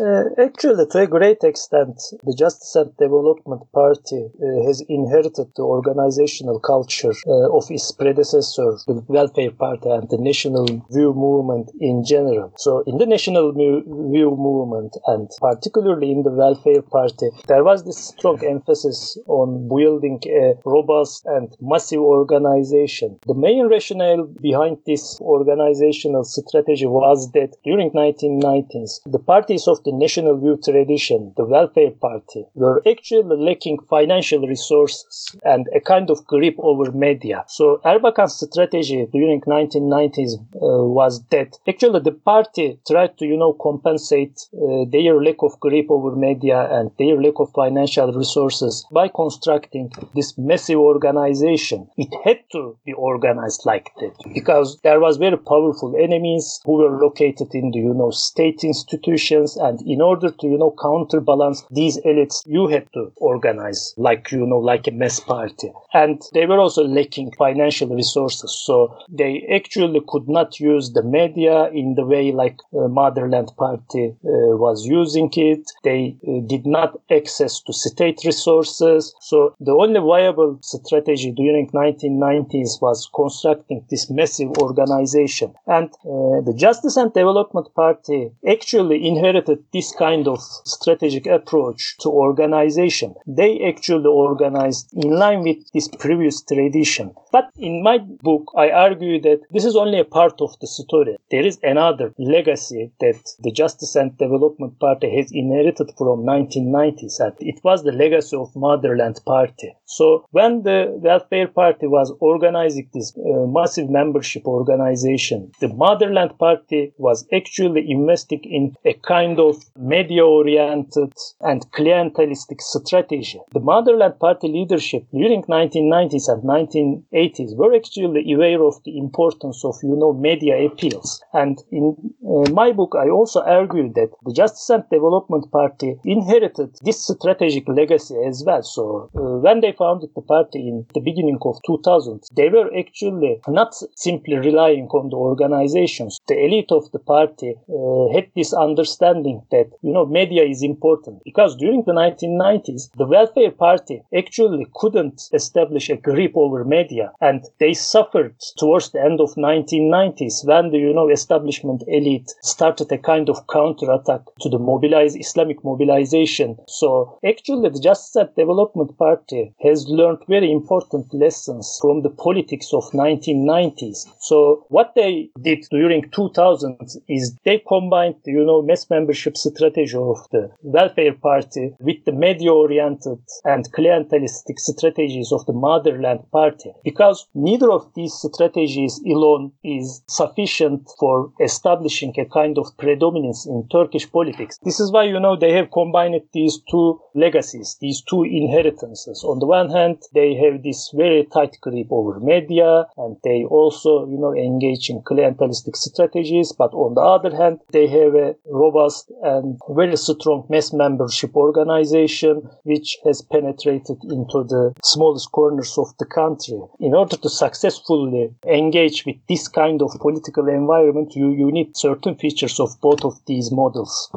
Uh, 0.00 0.24
actually, 0.38 0.84
to 0.86 0.98
a 0.98 1.06
great 1.06 1.44
extent, 1.44 2.02
the 2.24 2.34
Justice 2.36 2.74
and 2.74 2.96
Development 2.96 3.62
Party 3.72 4.26
uh, 4.42 4.66
has 4.66 4.82
inherited 4.88 5.46
the 5.54 5.62
organizational 5.62 6.58
culture 6.58 7.12
uh, 7.28 7.56
of 7.56 7.70
its 7.70 7.92
predecessor, 7.92 8.76
the 8.88 9.04
Welfare 9.06 9.52
Party, 9.52 9.88
and 9.88 10.10
the 10.10 10.18
National 10.18 10.66
View 10.90 11.14
Movement 11.14 11.70
in 11.80 12.04
general. 12.04 12.52
So, 12.56 12.82
in 12.88 12.98
the 12.98 13.06
National 13.06 13.52
View 13.52 14.34
Movement, 14.36 14.96
and 15.06 15.30
particularly 15.40 16.10
in 16.10 16.24
the 16.24 16.32
Welfare 16.32 16.82
Party, 16.82 17.28
there 17.46 17.62
was 17.62 17.84
this 17.84 17.98
strong 17.98 18.44
emphasis 18.44 19.16
on 19.28 19.68
building 19.68 20.18
a 20.26 20.54
robust 20.64 21.24
and 21.26 21.54
massive 21.60 22.00
organization. 22.00 23.20
The 23.28 23.34
main 23.34 23.68
rationale 23.68 24.24
behind 24.42 24.78
this 24.86 25.20
organizational 25.20 26.24
strategy 26.24 26.86
was 26.86 27.30
that 27.30 27.54
during 27.62 27.92
1990s, 27.92 28.98
the 29.06 29.20
parties 29.20 29.68
of 29.68 29.83
the 29.84 29.92
National 29.92 30.36
View 30.38 30.58
tradition, 30.62 31.32
the 31.36 31.44
Welfare 31.44 31.90
Party, 31.90 32.46
were 32.54 32.82
actually 32.88 33.36
lacking 33.36 33.78
financial 33.88 34.46
resources 34.46 35.36
and 35.44 35.66
a 35.74 35.80
kind 35.80 36.10
of 36.10 36.26
grip 36.26 36.56
over 36.58 36.90
media. 36.92 37.44
So 37.48 37.80
Erbakan's 37.84 38.40
strategy 38.50 39.06
during 39.12 39.40
1990s 39.42 40.34
uh, 40.34 40.84
was 40.98 41.22
that 41.30 41.58
actually 41.68 42.00
the 42.00 42.12
party 42.12 42.78
tried 42.86 43.18
to, 43.18 43.26
you 43.26 43.36
know, 43.36 43.52
compensate 43.54 44.40
uh, 44.54 44.84
their 44.90 45.20
lack 45.22 45.42
of 45.42 45.58
grip 45.60 45.86
over 45.90 46.14
media 46.16 46.68
and 46.70 46.90
their 46.98 47.20
lack 47.20 47.34
of 47.38 47.50
financial 47.54 48.12
resources 48.12 48.86
by 48.92 49.08
constructing 49.08 49.90
this 50.14 50.36
massive 50.38 50.78
organization. 50.78 51.88
It 51.96 52.12
had 52.24 52.40
to 52.52 52.76
be 52.84 52.92
organized 52.92 53.62
like 53.64 53.90
that 54.00 54.14
because 54.32 54.80
there 54.82 55.00
was 55.00 55.16
very 55.16 55.38
powerful 55.38 55.94
enemies 55.98 56.60
who 56.64 56.74
were 56.74 56.98
located 57.00 57.54
in 57.54 57.70
the, 57.70 57.78
you 57.78 57.94
know, 57.94 58.10
state 58.10 58.64
institutions 58.64 59.56
and 59.56 59.73
And 59.74 59.88
in 59.88 60.00
order 60.00 60.30
to, 60.30 60.46
you 60.46 60.56
know, 60.56 60.74
counterbalance 60.80 61.64
these 61.68 61.98
elites, 62.02 62.42
you 62.46 62.68
had 62.68 62.86
to 62.92 63.10
organize 63.16 63.92
like, 63.96 64.30
you 64.30 64.46
know, 64.46 64.58
like 64.58 64.86
a 64.86 64.92
mass 64.92 65.18
party. 65.18 65.72
And 65.92 66.22
they 66.32 66.46
were 66.46 66.60
also 66.60 66.84
lacking 66.84 67.32
financial 67.32 67.88
resources. 67.88 68.56
So 68.64 68.96
they 69.08 69.44
actually 69.52 70.00
could 70.06 70.28
not 70.28 70.60
use 70.60 70.92
the 70.92 71.02
media 71.02 71.70
in 71.70 71.96
the 71.96 72.04
way 72.04 72.30
like 72.30 72.58
uh, 72.72 72.86
Motherland 72.86 73.50
Party 73.58 74.10
uh, 74.10 74.54
was 74.56 74.86
using 74.86 75.30
it. 75.34 75.68
They 75.82 76.16
uh, 76.22 76.46
did 76.46 76.66
not 76.66 77.00
access 77.10 77.60
to 77.62 77.72
state 77.72 78.20
resources. 78.24 79.12
So 79.20 79.56
the 79.58 79.72
only 79.72 79.98
viable 79.98 80.58
strategy 80.62 81.32
during 81.32 81.68
1990s 81.70 82.80
was 82.80 83.08
constructing 83.12 83.84
this 83.90 84.08
massive 84.08 84.50
organization. 84.58 85.52
And 85.66 85.88
uh, 86.04 86.42
the 86.46 86.54
Justice 86.56 86.96
and 86.96 87.12
Development 87.12 87.66
Party 87.74 88.30
actually 88.48 89.06
inherited 89.06 89.63
this 89.72 89.92
kind 89.92 90.28
of 90.28 90.40
strategic 90.64 91.26
approach 91.26 91.96
to 92.00 92.08
organization. 92.08 93.14
They 93.26 93.60
actually 93.66 94.06
organized 94.06 94.90
in 94.94 95.10
line 95.10 95.42
with 95.42 95.58
this 95.72 95.88
previous 95.88 96.42
tradition. 96.42 97.14
But 97.32 97.50
in 97.56 97.82
my 97.82 97.98
book, 97.98 98.52
I 98.56 98.70
argue 98.70 99.20
that 99.22 99.40
this 99.50 99.64
is 99.64 99.76
only 99.76 99.98
a 99.98 100.04
part 100.04 100.40
of 100.40 100.58
the 100.60 100.66
story. 100.66 101.16
There 101.30 101.44
is 101.44 101.58
another 101.62 102.14
legacy 102.18 102.92
that 103.00 103.20
the 103.40 103.50
Justice 103.50 103.96
and 103.96 104.16
Development 104.16 104.78
Party 104.78 105.14
has 105.16 105.32
inherited 105.32 105.90
from 105.98 106.24
1990s, 106.24 107.18
and 107.20 107.34
it 107.40 107.60
was 107.64 107.82
the 107.82 107.92
legacy 107.92 108.36
of 108.36 108.54
Motherland 108.54 109.20
Party. 109.26 109.74
So 109.84 110.26
when 110.30 110.62
the 110.62 110.92
Welfare 111.02 111.48
Party 111.48 111.86
was 111.86 112.12
organizing 112.20 112.88
this 112.94 113.12
uh, 113.16 113.46
massive 113.46 113.90
membership 113.90 114.46
organization, 114.46 115.50
the 115.60 115.68
Motherland 115.68 116.38
Party 116.38 116.92
was 116.98 117.26
actually 117.32 117.90
investing 117.90 118.40
in 118.44 118.74
a 118.84 118.94
kind 118.94 119.38
of 119.38 119.53
media-oriented 119.76 121.12
and 121.40 121.60
clientelistic 121.72 122.60
strategy. 122.60 123.40
The 123.52 123.60
Motherland 123.60 124.18
Party 124.18 124.48
leadership 124.48 125.06
during 125.12 125.42
1990s 125.44 126.28
and 126.28 126.42
1980s 126.42 127.56
were 127.56 127.74
actually 127.74 128.32
aware 128.32 128.62
of 128.62 128.82
the 128.84 128.96
importance 128.98 129.64
of, 129.64 129.76
you 129.82 129.96
know, 129.96 130.12
media 130.12 130.66
appeals. 130.66 131.22
And 131.32 131.58
in 131.70 131.96
uh, 132.26 132.50
my 132.50 132.72
book, 132.72 132.94
I 132.98 133.08
also 133.08 133.42
argue 133.42 133.92
that 133.94 134.10
the 134.24 134.32
Justice 134.32 134.70
and 134.70 134.84
Development 134.90 135.50
Party 135.50 135.96
inherited 136.04 136.76
this 136.82 137.06
strategic 137.06 137.68
legacy 137.68 138.16
as 138.26 138.42
well. 138.46 138.62
So 138.62 139.10
uh, 139.14 139.20
when 139.44 139.60
they 139.60 139.72
founded 139.72 140.10
the 140.14 140.22
party 140.22 140.68
in 140.68 140.86
the 140.94 141.00
beginning 141.00 141.38
of 141.42 141.56
2000, 141.66 142.22
they 142.36 142.48
were 142.48 142.70
actually 142.78 143.40
not 143.48 143.74
simply 143.94 144.36
relying 144.36 144.88
on 144.88 145.10
the 145.10 145.16
organizations. 145.16 146.18
The 146.28 146.44
elite 146.44 146.72
of 146.72 146.90
the 146.92 146.98
party 146.98 147.54
uh, 147.68 148.14
had 148.14 148.30
this 148.34 148.52
understanding 148.52 149.42
that, 149.50 149.70
you 149.82 149.92
know, 149.92 150.06
media 150.06 150.42
is 150.44 150.62
important 150.62 151.22
because 151.24 151.56
during 151.56 151.82
the 151.84 151.92
1990s, 151.92 152.90
the 152.96 153.06
welfare 153.06 153.50
party 153.50 154.02
actually 154.16 154.66
couldn't 154.74 155.28
establish 155.32 155.90
a 155.90 155.96
grip 155.96 156.32
over 156.34 156.64
media 156.64 157.12
and 157.20 157.44
they 157.60 157.74
suffered 157.74 158.34
towards 158.58 158.90
the 158.90 159.00
end 159.00 159.20
of 159.20 159.34
1990s 159.34 160.44
when 160.44 160.70
the, 160.70 160.78
you 160.78 160.92
know, 160.92 161.08
establishment 161.08 161.82
elite 161.86 162.32
started 162.42 162.90
a 162.92 162.98
kind 162.98 163.28
of 163.28 163.46
counterattack 163.48 164.20
to 164.40 164.48
the 164.48 164.58
mobilized 164.58 165.18
Islamic 165.18 165.62
mobilization. 165.64 166.56
So 166.68 167.18
actually 167.26 167.68
the 167.70 167.80
Justice 167.80 168.16
and 168.16 168.34
Development 168.36 168.96
Party 168.98 169.54
has 169.62 169.86
learned 169.88 170.18
very 170.28 170.50
important 170.50 171.12
lessons 171.12 171.78
from 171.80 172.02
the 172.02 172.10
politics 172.10 172.72
of 172.72 172.84
1990s. 172.92 174.06
So 174.20 174.66
what 174.68 174.94
they 174.94 175.30
did 175.40 175.66
during 175.70 176.10
2000 176.10 176.78
is 177.08 177.36
they 177.44 177.62
combined, 177.66 178.16
you 178.24 178.44
know, 178.44 178.62
mass 178.62 178.88
membership 178.90 179.33
strategy 179.36 179.96
of 179.96 180.18
the 180.32 180.50
welfare 180.62 181.14
party 181.14 181.74
with 181.80 182.04
the 182.04 182.12
media-oriented 182.12 183.18
and 183.44 183.72
clientelistic 183.72 184.58
strategies 184.58 185.32
of 185.32 185.44
the 185.46 185.52
motherland 185.52 186.20
party 186.32 186.72
because 186.84 187.26
neither 187.34 187.70
of 187.70 187.90
these 187.94 188.14
strategies 188.14 189.00
alone 189.06 189.52
is 189.62 190.02
sufficient 190.08 190.88
for 190.98 191.32
establishing 191.40 192.12
a 192.18 192.24
kind 192.26 192.58
of 192.58 192.66
predominance 192.78 193.46
in 193.46 193.66
Turkish 193.70 194.10
politics. 194.10 194.58
This 194.62 194.80
is 194.80 194.92
why, 194.92 195.04
you 195.04 195.20
know, 195.20 195.36
they 195.36 195.52
have 195.52 195.70
combined 195.70 196.20
these 196.32 196.60
two 196.70 197.00
legacies, 197.14 197.76
these 197.80 198.02
two 198.02 198.24
inheritances. 198.24 199.24
On 199.24 199.38
the 199.38 199.46
one 199.46 199.70
hand, 199.70 200.02
they 200.14 200.34
have 200.34 200.62
this 200.62 200.90
very 200.94 201.26
tight 201.32 201.56
grip 201.60 201.88
over 201.90 202.20
media 202.20 202.86
and 202.96 203.16
they 203.24 203.44
also, 203.44 204.06
you 204.06 204.18
know, 204.18 204.34
engage 204.34 204.90
in 204.90 205.02
clientelistic 205.02 205.76
strategies. 205.76 206.52
But 206.52 206.72
on 206.72 206.94
the 206.94 207.00
other 207.00 207.34
hand, 207.36 207.60
they 207.72 207.86
have 207.86 208.14
a 208.14 208.36
robust 208.46 209.10
and 209.22 209.58
very 209.68 209.96
strong 209.96 210.46
mass 210.48 210.72
membership 210.72 211.34
organization 211.36 212.48
which 212.64 212.98
has 213.04 213.22
penetrated 213.22 213.98
into 214.04 214.44
the 214.44 214.74
smallest 214.82 215.30
corners 215.32 215.76
of 215.78 215.88
the 215.98 216.06
country. 216.06 216.60
In 216.80 216.94
order 216.94 217.16
to 217.16 217.28
successfully 217.28 218.34
engage 218.46 219.04
with 219.06 219.16
this 219.28 219.48
kind 219.48 219.82
of 219.82 219.90
political 220.00 220.48
environment, 220.48 221.14
you, 221.14 221.30
you 221.32 221.50
need 221.52 221.76
certain 221.76 222.16
features 222.16 222.60
of 222.60 222.80
both 222.80 223.04
of 223.04 223.14
these 223.26 223.50
models. 223.52 224.10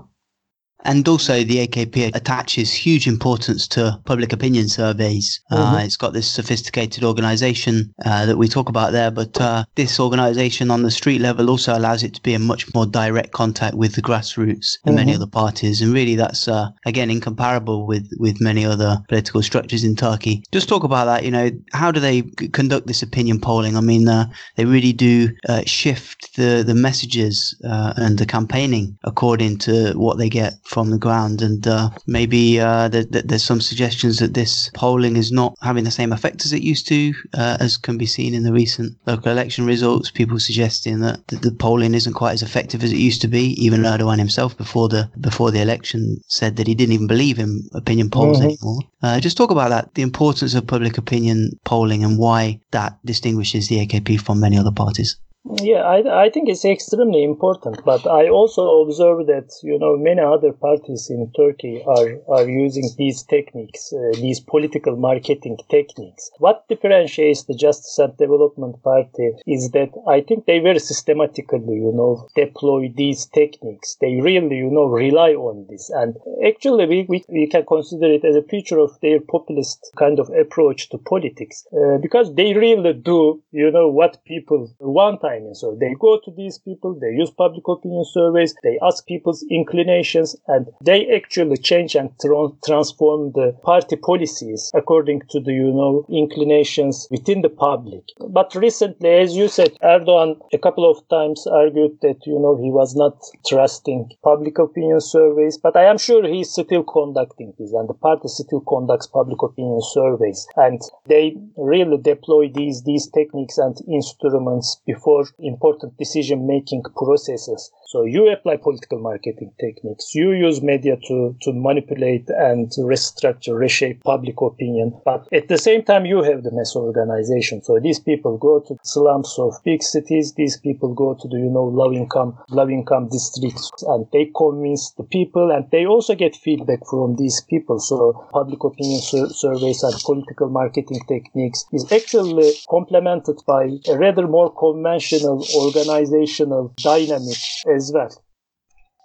And 0.84 1.08
also, 1.08 1.44
the 1.44 1.68
AKP 1.68 2.16
attaches 2.16 2.72
huge 2.72 3.08
importance 3.08 3.68
to 3.70 4.00
public 4.06 4.32
opinion 4.32 4.70
surveys. 4.70 5.42
Uh, 5.50 5.56
mm-hmm. 5.56 5.76
Uh, 5.76 5.84
it's 5.84 5.98
got 5.98 6.14
this 6.14 6.30
sophisticated 6.30 7.04
organization 7.04 7.94
uh, 8.06 8.26
that 8.26 8.38
we 8.38 8.48
talk 8.48 8.70
about 8.70 8.92
there, 8.92 9.10
but 9.10 9.40
uh, 9.42 9.66
this 9.76 10.00
organization 10.00 10.70
on 10.70 10.84
the 10.84 10.92
street 10.92 11.20
level 11.20 11.50
also 11.50 11.76
allows 11.76 12.04
it 12.04 12.14
to 12.14 12.22
be 12.22 12.34
in 12.34 12.44
much 12.44 12.74
more 12.76 12.86
direct 12.86 13.32
contact 13.32 13.76
with 13.76 13.96
the 13.96 14.02
grassroots 14.02 14.78
in 14.86 14.92
mm-hmm. 14.92 14.96
many 14.96 15.16
other 15.16 15.28
parties. 15.28 15.82
And 15.82 15.94
really, 15.94 16.16
that's 16.16 16.48
uh, 16.48 16.70
again 16.86 17.10
incomparable 17.10 17.88
with 17.88 18.08
with 18.20 18.40
many 18.40 18.64
other 18.64 19.02
political 19.10 19.42
structures 19.42 19.84
in 19.84 19.96
Turkey. 19.96 20.44
Just 20.52 20.70
talk 20.70 20.84
about 20.84 21.06
that. 21.06 21.26
You 21.26 21.32
know, 21.32 21.50
how 21.74 21.92
do 21.92 22.00
they 22.00 22.22
c- 22.40 22.50
conduct 22.50 22.86
this 22.86 23.02
opinion 23.02 23.40
polling? 23.42 23.76
I 23.76 23.82
mean, 23.82 24.08
uh, 24.08 24.30
they 24.56 24.66
really 24.66 24.94
do 24.94 25.30
shift 25.66 26.36
the 26.36 26.64
the 26.66 26.76
messages 26.76 27.56
and 27.62 28.20
the 28.20 28.26
campaigning 28.26 28.98
according 29.04 29.58
to 29.58 29.94
what 29.94 30.18
they 30.18 30.30
get 30.30 30.54
from 30.68 30.90
the 30.90 30.98
ground. 30.98 31.42
And 31.42 31.66
uh, 31.66 31.90
maybe 32.06 32.60
uh, 32.60 32.90
th- 32.90 33.10
th- 33.12 33.26
there's 33.26 33.44
some 33.44 33.62
suggestions 33.62 34.20
that 34.20 34.34
this 34.34 34.70
polling 34.74 35.16
is 35.16 35.32
not 35.32 35.56
having 35.62 35.86
the 35.86 35.92
same 35.92 36.12
effect 36.12 36.44
as 36.46 36.52
it 36.52 36.62
used 36.62 36.88
to, 36.88 37.14
uh, 37.34 37.58
as 37.60 37.78
can 37.78 37.98
be 37.98 38.06
seen 38.06 38.34
in 38.34 38.44
the 38.44 38.52
recent 38.52 38.98
local 39.06 39.32
election 39.32 39.66
results. 39.66 40.12
People 40.12 40.40
suggesting 40.40 41.00
that 41.00 41.26
the, 41.28 41.38
the 41.38 41.52
polling 41.52 41.94
isn't 41.94 42.14
quite 42.14 42.34
as 42.34 42.44
effective 42.44 42.84
as 42.84 42.92
it 42.92 42.98
used 42.98 43.22
to 43.22 43.28
be. 43.28 43.54
Even 43.64 43.84
Erdogan 43.84 44.20
himself, 44.20 44.58
before 44.58 44.90
the 44.90 45.10
before 45.22 45.52
the 45.52 45.62
election, 45.62 46.18
said 46.28 46.58
that 46.58 46.68
he 46.68 46.76
didn't 46.76 46.94
even 46.94 47.08
believe 47.08 47.40
in 47.40 47.62
opinion 47.74 48.10
polls 48.10 48.40
mm-hmm. 48.40 48.48
anymore. 48.48 48.82
Uh, 49.02 49.20
just 49.20 49.38
talk 49.38 49.52
about 49.52 49.70
that, 49.70 49.94
the 49.94 50.02
importance 50.02 50.54
of 50.54 50.68
public 50.68 50.98
opinion 50.98 51.52
polling, 51.64 52.04
and 52.04 52.18
why 52.18 52.60
that 52.72 52.98
distinguishes 53.06 53.70
the 53.70 53.86
AKP 53.86 54.20
from 54.20 54.40
many 54.40 54.58
other 54.58 54.72
parties. 54.72 55.18
Yeah, 55.50 55.84
I, 55.84 56.26
I 56.26 56.30
think 56.30 56.50
it's 56.50 56.66
extremely 56.66 57.24
important, 57.24 57.84
but 57.86 58.06
I 58.06 58.28
also 58.28 58.82
observe 58.82 59.28
that 59.28 59.50
you 59.64 59.80
know 59.80 59.96
many 59.96 60.20
other 60.20 60.52
parties 60.52 61.10
in 61.10 61.32
Turkey 61.32 61.82
are 61.88 62.20
are 62.28 62.50
using 62.50 62.90
these 62.98 63.24
techniques, 63.24 63.94
uh, 63.94 64.12
these 64.20 64.42
political 64.42 64.98
marketing 64.98 65.58
techniques. 65.70 66.32
What 66.40 66.68
differentiates 66.68 67.44
the 67.46 67.54
Justice 67.56 67.98
and 67.98 68.18
Development 68.18 68.82
Party 68.84 69.32
is 69.46 69.72
that 69.72 69.92
I 70.06 70.20
think 70.20 70.46
they 70.48 70.60
very 70.60 70.80
systematically, 70.80 71.76
you 71.76 71.94
know, 71.94 72.28
deploy 72.36 72.92
these 72.94 73.28
techniques. 73.28 73.96
They 74.02 74.20
really, 74.20 74.58
you 74.58 74.70
know, 74.70 74.86
rely 74.86 75.32
on 75.32 75.66
this, 75.70 75.90
and 75.92 76.18
actually 76.46 76.88
we 76.88 77.06
we, 77.08 77.24
we 77.30 77.48
can 77.48 77.64
consider 77.66 78.12
it 78.12 78.26
as 78.26 78.36
a 78.36 78.44
feature 78.44 78.80
of 78.80 79.00
their 79.02 79.22
populist 79.22 79.92
kind 79.98 80.20
of 80.20 80.30
approach 80.32 80.90
to 80.90 80.98
politics, 80.98 81.66
uh, 81.72 82.00
because 82.00 82.36
they 82.36 82.54
really 82.54 82.92
do, 82.94 83.42
you 83.52 83.72
know, 83.72 83.88
what 83.88 84.26
people 84.26 84.70
want. 84.80 85.24
I 85.24 85.37
mean, 85.40 85.56
so 85.56 85.76
they 85.80 85.94
go 86.00 86.20
to 86.24 86.32
these 86.32 86.58
people, 86.58 86.98
they 87.00 87.12
use 87.12 87.32
public 87.32 87.68
opinion 87.68 88.06
surveys, 88.06 88.56
they 88.64 88.80
ask 88.82 89.06
people's 89.06 89.46
inclinations, 89.50 90.36
and 90.48 90.68
they 90.84 91.08
actually 91.16 91.58
change 91.58 91.96
and 91.96 92.10
tra- 92.20 92.50
transform 92.66 93.32
the 93.34 93.56
party 93.64 93.96
policies 93.96 94.72
according 94.74 95.22
to 95.30 95.40
the, 95.40 95.54
you 95.54 95.72
know, 95.72 96.06
inclinations 96.10 97.08
within 97.12 97.42
the 97.42 97.50
public. 97.50 98.04
But 98.30 98.56
recently, 98.56 99.10
as 99.10 99.36
you 99.36 99.48
said, 99.48 99.78
Erdogan 99.84 100.40
a 100.54 100.58
couple 100.58 100.90
of 100.90 101.08
times 101.10 101.46
argued 101.48 101.98
that, 102.02 102.26
you 102.26 102.40
know, 102.40 102.56
he 102.62 102.72
was 102.72 102.96
not 102.96 103.18
trusting 103.48 104.12
public 104.24 104.58
opinion 104.60 105.02
surveys, 105.02 105.58
but 105.58 105.76
I 105.76 105.86
am 105.86 105.98
sure 105.98 106.28
he's 106.28 106.52
still 106.52 106.84
conducting 106.84 107.54
this, 107.58 107.74
and 107.74 107.88
the 107.88 107.94
party 107.94 108.28
still 108.28 108.62
conducts 108.62 109.08
public 109.08 109.42
opinion 109.42 109.82
surveys, 109.82 110.48
and 110.56 110.82
they 111.08 111.36
really 111.56 111.98
deploy 111.98 112.50
these, 112.54 112.84
these 112.84 113.08
techniques 113.10 113.58
and 113.58 113.76
instruments 113.88 114.82
before 114.86 115.17
for 115.18 115.34
important 115.40 115.98
decision 115.98 116.48
making 116.48 116.84
processes. 116.96 117.72
So 117.88 118.04
you 118.04 118.30
apply 118.32 118.58
political 118.58 119.00
marketing 119.00 119.52
techniques. 119.60 120.14
You 120.14 120.32
use 120.32 120.62
media 120.62 120.98
to, 121.08 121.36
to 121.42 121.54
manipulate 121.54 122.30
and 122.30 122.70
restructure, 122.78 123.58
reshape 123.58 124.04
public 124.04 124.42
opinion. 124.42 125.00
But 125.06 125.28
at 125.32 125.48
the 125.48 125.58
same 125.58 125.84
time, 125.84 126.06
you 126.06 126.22
have 126.24 126.44
the 126.44 126.52
mass 126.52 126.76
organization. 126.76 127.64
So 127.64 127.80
these 127.80 128.00
people 128.00 128.38
go 128.38 128.60
to 128.68 128.78
slums 128.84 129.36
of 129.40 129.54
big 129.64 129.82
cities. 129.82 130.34
These 130.34 130.58
people 130.58 130.94
go 130.94 131.14
to 131.14 131.28
the, 131.28 131.38
you 131.38 131.50
know, 131.50 131.64
low 131.64 131.92
income, 131.94 132.38
low 132.50 132.68
income 132.68 133.10
districts 133.10 133.72
and 133.88 134.06
they 134.12 134.32
convince 134.36 134.92
the 134.92 135.04
people 135.04 135.52
and 135.52 135.70
they 135.72 135.86
also 135.86 136.14
get 136.16 136.36
feedback 136.36 136.80
from 136.90 137.16
these 137.16 137.42
people. 137.50 137.80
So 137.80 138.28
public 138.32 138.64
opinion 138.64 139.02
sur- 139.02 139.30
surveys 139.30 139.82
and 139.84 139.96
political 140.06 140.50
marketing 140.50 141.00
techniques 141.08 141.66
is 141.72 141.90
actually 141.92 142.52
complemented 142.70 143.38
by 143.48 143.70
a 143.90 143.98
rather 143.98 144.28
more 144.28 144.54
conventional 144.54 145.07
organizational 145.56 146.74
dynamic 146.78 147.38
as 147.74 147.92
well. 147.94 148.10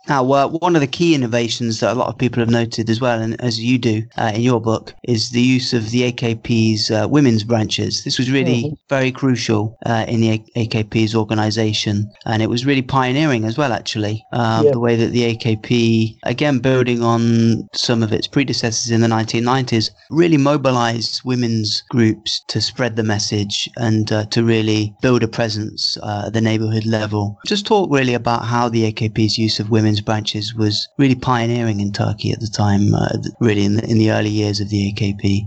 Now, 0.08 0.24
uh, 0.32 0.48
one 0.48 0.74
of 0.74 0.80
the 0.80 0.88
key 0.88 1.14
innovations 1.14 1.78
that 1.80 1.92
a 1.92 1.94
lot 1.94 2.08
of 2.08 2.18
people 2.18 2.40
have 2.40 2.50
noted 2.50 2.90
as 2.90 3.00
well, 3.00 3.20
and 3.20 3.40
as 3.40 3.60
you 3.60 3.78
do 3.78 4.02
uh, 4.18 4.32
in 4.34 4.42
your 4.42 4.60
book, 4.60 4.94
is 5.04 5.30
the 5.30 5.40
use 5.40 5.72
of 5.72 5.90
the 5.90 6.12
AKP's 6.12 6.90
uh, 6.90 7.06
women's 7.08 7.44
branches. 7.44 8.02
This 8.02 8.18
was 8.18 8.30
really 8.30 8.64
mm-hmm. 8.64 8.74
very 8.88 9.12
crucial 9.12 9.78
uh, 9.86 10.04
in 10.08 10.20
the 10.20 10.38
AKP's 10.56 11.14
organization, 11.14 12.10
and 12.26 12.42
it 12.42 12.48
was 12.48 12.66
really 12.66 12.82
pioneering 12.82 13.44
as 13.44 13.56
well, 13.56 13.72
actually. 13.72 14.24
Um, 14.32 14.66
yeah. 14.66 14.72
The 14.72 14.80
way 14.80 14.96
that 14.96 15.12
the 15.12 15.36
AKP, 15.36 16.18
again, 16.24 16.58
building 16.58 17.02
on 17.02 17.68
some 17.72 18.02
of 18.02 18.12
its 18.12 18.26
predecessors 18.26 18.90
in 18.90 19.02
the 19.02 19.08
1990s, 19.08 19.90
really 20.10 20.36
mobilized 20.36 21.20
women's 21.24 21.82
groups 21.90 22.42
to 22.48 22.60
spread 22.60 22.96
the 22.96 23.04
message 23.04 23.68
and 23.76 24.10
uh, 24.10 24.24
to 24.26 24.42
really 24.42 24.92
build 25.00 25.22
a 25.22 25.28
presence 25.28 25.96
uh, 26.02 26.24
at 26.26 26.32
the 26.32 26.40
neighborhood 26.40 26.86
level. 26.86 27.38
Just 27.46 27.66
talk 27.66 27.88
really 27.92 28.14
about 28.14 28.44
how 28.44 28.68
the 28.68 28.92
AKP's 28.92 29.38
use 29.38 29.60
of 29.60 29.70
women 29.70 29.91
women's 29.92 30.00
branches 30.00 30.55
was 30.55 30.88
really 30.96 31.14
pioneering 31.14 31.81
in 31.81 31.92
Turkey 31.92 32.33
at 32.33 32.40
the 32.40 32.46
time, 32.46 32.94
uh, 32.94 33.09
really 33.40 33.62
in 33.66 33.76
the, 33.76 33.85
in 33.85 33.98
the 33.98 34.11
early 34.11 34.31
years 34.31 34.59
of 34.59 34.70
the 34.70 34.90
AKP. 34.90 35.46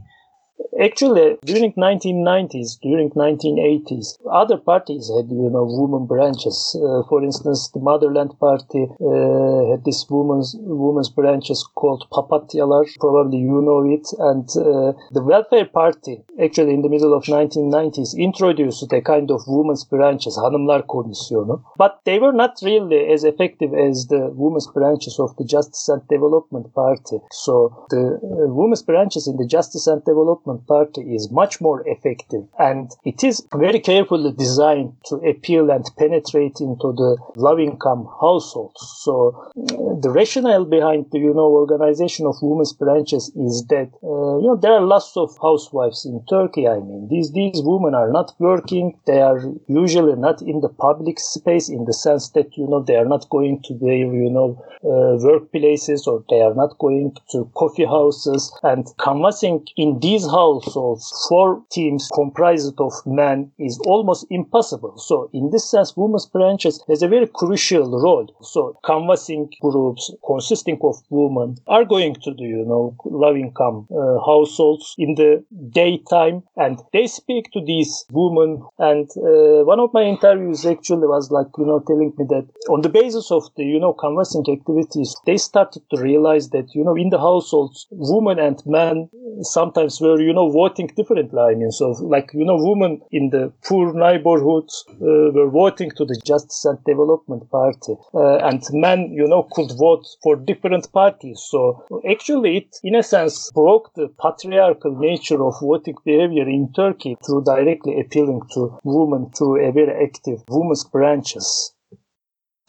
Actually, 0.82 1.38
during 1.46 1.72
1990s, 1.74 2.80
during 2.82 3.10
1980s, 3.12 4.18
other 4.30 4.58
parties 4.58 5.10
had, 5.16 5.30
you 5.32 5.50
know, 5.50 5.64
women 5.64 6.06
branches. 6.06 6.76
Uh, 6.76 7.02
for 7.08 7.24
instance, 7.24 7.70
the 7.74 7.80
Motherland 7.80 8.38
Party 8.40 8.84
uh, 8.84 9.72
had 9.72 9.86
this 9.86 10.06
women's 10.10 10.54
women's 10.60 11.10
branches 11.10 11.66
called 11.76 12.06
Papatyalar. 12.12 12.84
Probably 13.00 13.38
you 13.38 13.62
know 13.62 13.86
it. 13.90 14.06
And 14.20 14.50
uh, 14.50 14.92
the 15.12 15.24
Welfare 15.24 15.66
Party, 15.66 16.22
actually 16.44 16.74
in 16.74 16.82
the 16.82 16.90
middle 16.90 17.14
of 17.14 17.24
1990s, 17.24 18.18
introduced 18.18 18.92
a 18.92 19.02
kind 19.02 19.32
of 19.32 19.44
women's 19.48 19.86
branches, 19.86 20.38
Hanımlar 20.38 20.86
Komisyonu. 20.86 21.64
But 21.78 22.02
they 22.04 22.20
were 22.20 22.34
not 22.34 22.60
really 22.62 23.08
as 23.14 23.24
effective 23.24 23.74
as 23.74 24.08
the 24.08 24.30
women's 24.34 24.68
branches 24.68 25.20
of 25.20 25.38
the 25.38 25.46
Justice 25.46 25.88
and 25.88 26.06
Development 26.10 26.74
Party. 26.74 27.20
So 27.32 27.86
the 27.90 28.20
uh, 28.22 28.52
women's 28.52 28.84
branches 28.84 29.26
in 29.28 29.38
the 29.38 29.48
Justice 29.48 29.88
and 29.88 30.04
Development 30.04 30.65
Party 30.68 31.02
is 31.16 31.32
much 31.32 31.62
more 31.62 31.88
effective 31.88 32.44
and 32.60 32.92
it 33.04 33.24
is 33.24 33.46
very 33.54 33.80
carefully 33.80 34.32
designed 34.32 34.94
to 35.06 35.16
appeal 35.18 35.70
and 35.70 35.86
penetrate 35.98 36.60
into 36.60 36.94
the 36.94 37.18
low 37.36 37.58
income 37.60 38.08
households. 38.22 38.82
So 39.04 39.52
uh, 39.58 40.00
the 40.02 40.12
rationale 40.14 40.66
behind 40.66 41.08
the, 41.12 41.20
you 41.20 41.34
know, 41.34 41.52
organization 41.52 42.26
of 42.26 42.36
women's 42.42 42.74
branches 42.74 43.32
is 43.36 43.66
that, 43.70 43.90
uh, 44.04 44.38
you 44.40 44.48
know, 44.48 44.58
there 44.62 44.74
are 44.74 44.82
lots 44.82 45.16
of 45.16 45.38
housewives 45.42 46.06
in 46.06 46.24
Turkey. 46.30 46.68
I 46.68 46.80
mean, 46.80 47.08
these, 47.10 47.32
these 47.32 47.62
women 47.64 47.94
are 47.94 48.12
not 48.12 48.34
working. 48.40 48.98
They 49.06 49.22
are 49.22 49.42
usually 49.68 50.16
not 50.16 50.42
in 50.42 50.62
the 50.62 50.70
public 50.70 51.20
space 51.20 51.70
in 51.70 51.86
the 51.86 51.94
sense 51.94 52.30
that, 52.32 52.58
you 52.58 52.68
know, 52.68 52.82
they 52.84 52.96
are 52.96 53.06
not 53.06 53.30
going 53.30 53.62
to 53.66 53.74
their, 53.78 53.96
you 53.96 54.30
know, 54.30 54.64
uh, 54.84 55.18
workplaces 55.22 56.08
or 56.08 56.24
they 56.30 56.42
are 56.42 56.56
not 56.56 56.78
going 56.80 57.16
to 57.32 57.50
coffee 57.56 57.86
houses 57.86 58.52
and 58.64 58.88
canvassing 59.00 59.66
in 59.78 60.00
these 60.00 60.26
houses 60.26 60.55
also 60.56 60.98
for 61.28 61.62
teams 61.72 62.10
comprised 62.14 62.80
of 62.80 62.94
men 63.06 63.52
is 63.60 63.80
almost 63.86 64.26
impossible. 64.30 64.98
So 64.98 65.30
in 65.34 65.50
this 65.52 65.70
sense, 65.70 65.96
women's 65.96 66.26
branches 66.26 66.84
has 66.88 67.02
a 67.02 67.08
very 67.08 67.28
crucial 67.28 67.90
role. 68.02 68.28
So 68.42 68.78
canvassing 68.86 69.50
groups 69.62 70.12
consisting 70.26 70.80
of 70.82 70.96
women 71.10 71.58
are 71.68 71.86
going 71.86 72.16
to 72.16 72.34
the, 72.34 72.44
you 72.44 72.66
know, 72.66 72.96
low 73.06 73.36
income 73.36 73.88
uh, 73.92 74.20
households 74.26 74.96
in 74.98 75.16
the 75.16 75.44
daytime 75.70 76.44
and 76.56 76.80
they 76.94 77.08
speak 77.08 77.52
to 77.54 77.62
these 77.66 78.06
women. 78.12 78.64
And 78.80 79.10
uh, 79.18 79.64
one 79.66 79.80
of 79.80 79.94
my 79.94 80.04
interviews 80.04 80.66
actually 80.66 81.08
was 81.08 81.32
like, 81.32 81.48
you 81.58 81.66
know, 81.66 81.84
telling 81.86 82.14
me 82.18 82.26
that 82.30 82.48
on 82.70 82.82
the 82.82 82.90
basis 82.90 83.32
of 83.32 83.44
the, 83.58 83.64
you 83.64 83.80
know, 83.80 83.94
canvassing 83.94 84.46
activities, 84.52 85.16
they 85.26 85.38
started 85.38 85.84
to 85.92 86.02
realize 86.02 86.50
that, 86.50 86.68
you 86.74 86.84
know, 86.84 86.96
in 86.96 87.10
the 87.10 87.20
households, 87.20 87.88
women 87.92 88.40
and 88.40 88.62
men 88.66 89.10
sometimes 89.42 90.00
were, 90.02 90.20
you 90.22 90.34
know, 90.34 90.45
voting 90.52 90.88
differently. 90.96 91.40
I 91.40 91.56
mean, 91.56 91.72
so 91.72 91.92
like, 91.92 92.32
you 92.34 92.46
know, 92.46 92.58
women 92.58 93.02
in 93.12 93.30
the 93.30 93.52
poor 93.64 93.94
neighborhoods 93.94 94.86
uh, 94.90 95.32
were 95.34 95.50
voting 95.50 95.92
to 95.98 96.06
the 96.06 96.20
Justice 96.26 96.66
and 96.66 96.84
Development 96.84 97.50
Party. 97.50 97.96
Uh, 98.14 98.38
and 98.38 98.62
men, 98.72 99.12
you 99.12 99.28
know, 99.28 99.48
could 99.52 99.72
vote 99.78 100.06
for 100.24 100.36
different 100.36 100.92
parties. 100.92 101.46
So 101.50 101.86
actually 102.10 102.58
it, 102.58 102.78
in 102.84 102.96
a 102.96 103.04
sense, 103.04 103.52
broke 103.54 103.94
the 103.96 104.10
patriarchal 104.22 104.98
nature 104.98 105.44
of 105.44 105.60
voting 105.62 105.96
behavior 106.06 106.48
in 106.48 106.72
Turkey 106.74 107.18
through 107.26 107.44
directly 107.44 108.00
appealing 108.00 108.42
to 108.54 108.80
women 108.84 109.32
through 109.32 109.68
a 109.68 109.72
very 109.72 110.04
active 110.04 110.44
women's 110.50 110.84
branches. 110.84 111.75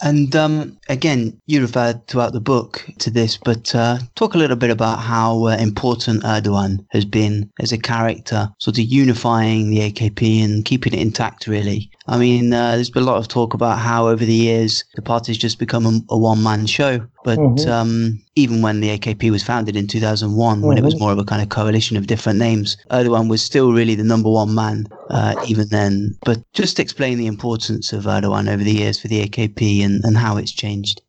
And 0.03 0.37
um, 0.37 0.79
again, 0.89 1.41
you 1.47 1.63
referred 1.63 2.07
throughout 2.07 2.33
the 2.33 2.41
book 2.41 2.85
to 2.99 3.11
this, 3.11 3.39
but 3.39 3.75
uh, 3.75 3.99
talk 4.15 4.35
a 4.35 4.39
little 4.39 4.57
bit 4.57 4.71
about 4.71 4.99
how 4.99 5.47
uh, 5.47 5.57
important 5.57 6.23
Erdogan 6.23 6.85
has 6.91 7.05
been 7.05 7.51
as 7.61 7.73
a 7.73 7.79
character, 7.79 8.51
sort 8.59 8.79
of 8.79 8.85
unifying 8.85 9.71
the 9.71 9.91
AKP 9.91 10.45
and 10.45 10.65
keeping 10.65 10.93
it 10.93 11.01
intact, 11.01 11.47
really. 11.47 11.91
I 12.09 12.19
mean, 12.19 12.53
uh, 12.53 12.73
there's 12.73 12.91
been 12.91 13.05
a 13.05 13.07
lot 13.07 13.17
of 13.17 13.29
talk 13.29 13.55
about 13.55 13.79
how 13.79 14.09
over 14.09 14.25
the 14.25 14.35
years 14.35 14.85
the 14.95 15.03
party's 15.03 15.39
just 15.39 15.59
become 15.59 15.87
a, 15.87 16.01
a 16.11 16.19
one 16.19 16.43
man 16.43 16.67
show. 16.67 17.07
But 17.27 17.41
mm-hmm. 17.41 17.69
um, 17.69 18.23
even 18.37 18.62
when 18.62 18.79
the 18.79 18.97
AKP 18.97 19.33
was 19.33 19.43
founded 19.43 19.75
in 19.75 19.89
2001, 19.89 20.31
mm-hmm. 20.31 20.65
when 20.65 20.79
it 20.79 20.85
was 20.85 20.95
mm-hmm. 20.95 21.03
more 21.03 21.12
of 21.12 21.19
a 21.19 21.25
kind 21.25 21.43
of 21.43 21.49
coalition 21.49 21.97
of 21.97 22.07
different 22.07 22.39
names, 22.39 22.77
Erdogan 22.93 23.29
was 23.29 23.43
still 23.43 23.73
really 23.73 23.97
the 23.97 24.05
number 24.05 24.31
one 24.31 24.55
man 24.55 24.87
uh, 25.11 25.35
even 25.49 25.67
then. 25.71 26.17
But 26.25 26.39
just 26.53 26.79
explain 26.79 27.19
the 27.19 27.27
importance 27.27 27.93
of 27.93 28.05
Erdogan 28.05 28.49
over 28.49 28.62
the 28.62 28.71
years 28.71 29.01
for 29.01 29.09
the 29.09 29.29
AKP 29.29 29.85
and, 29.85 30.05
and 30.05 30.17
how 30.17 30.37
it's 30.37 30.53
changed 30.53 31.03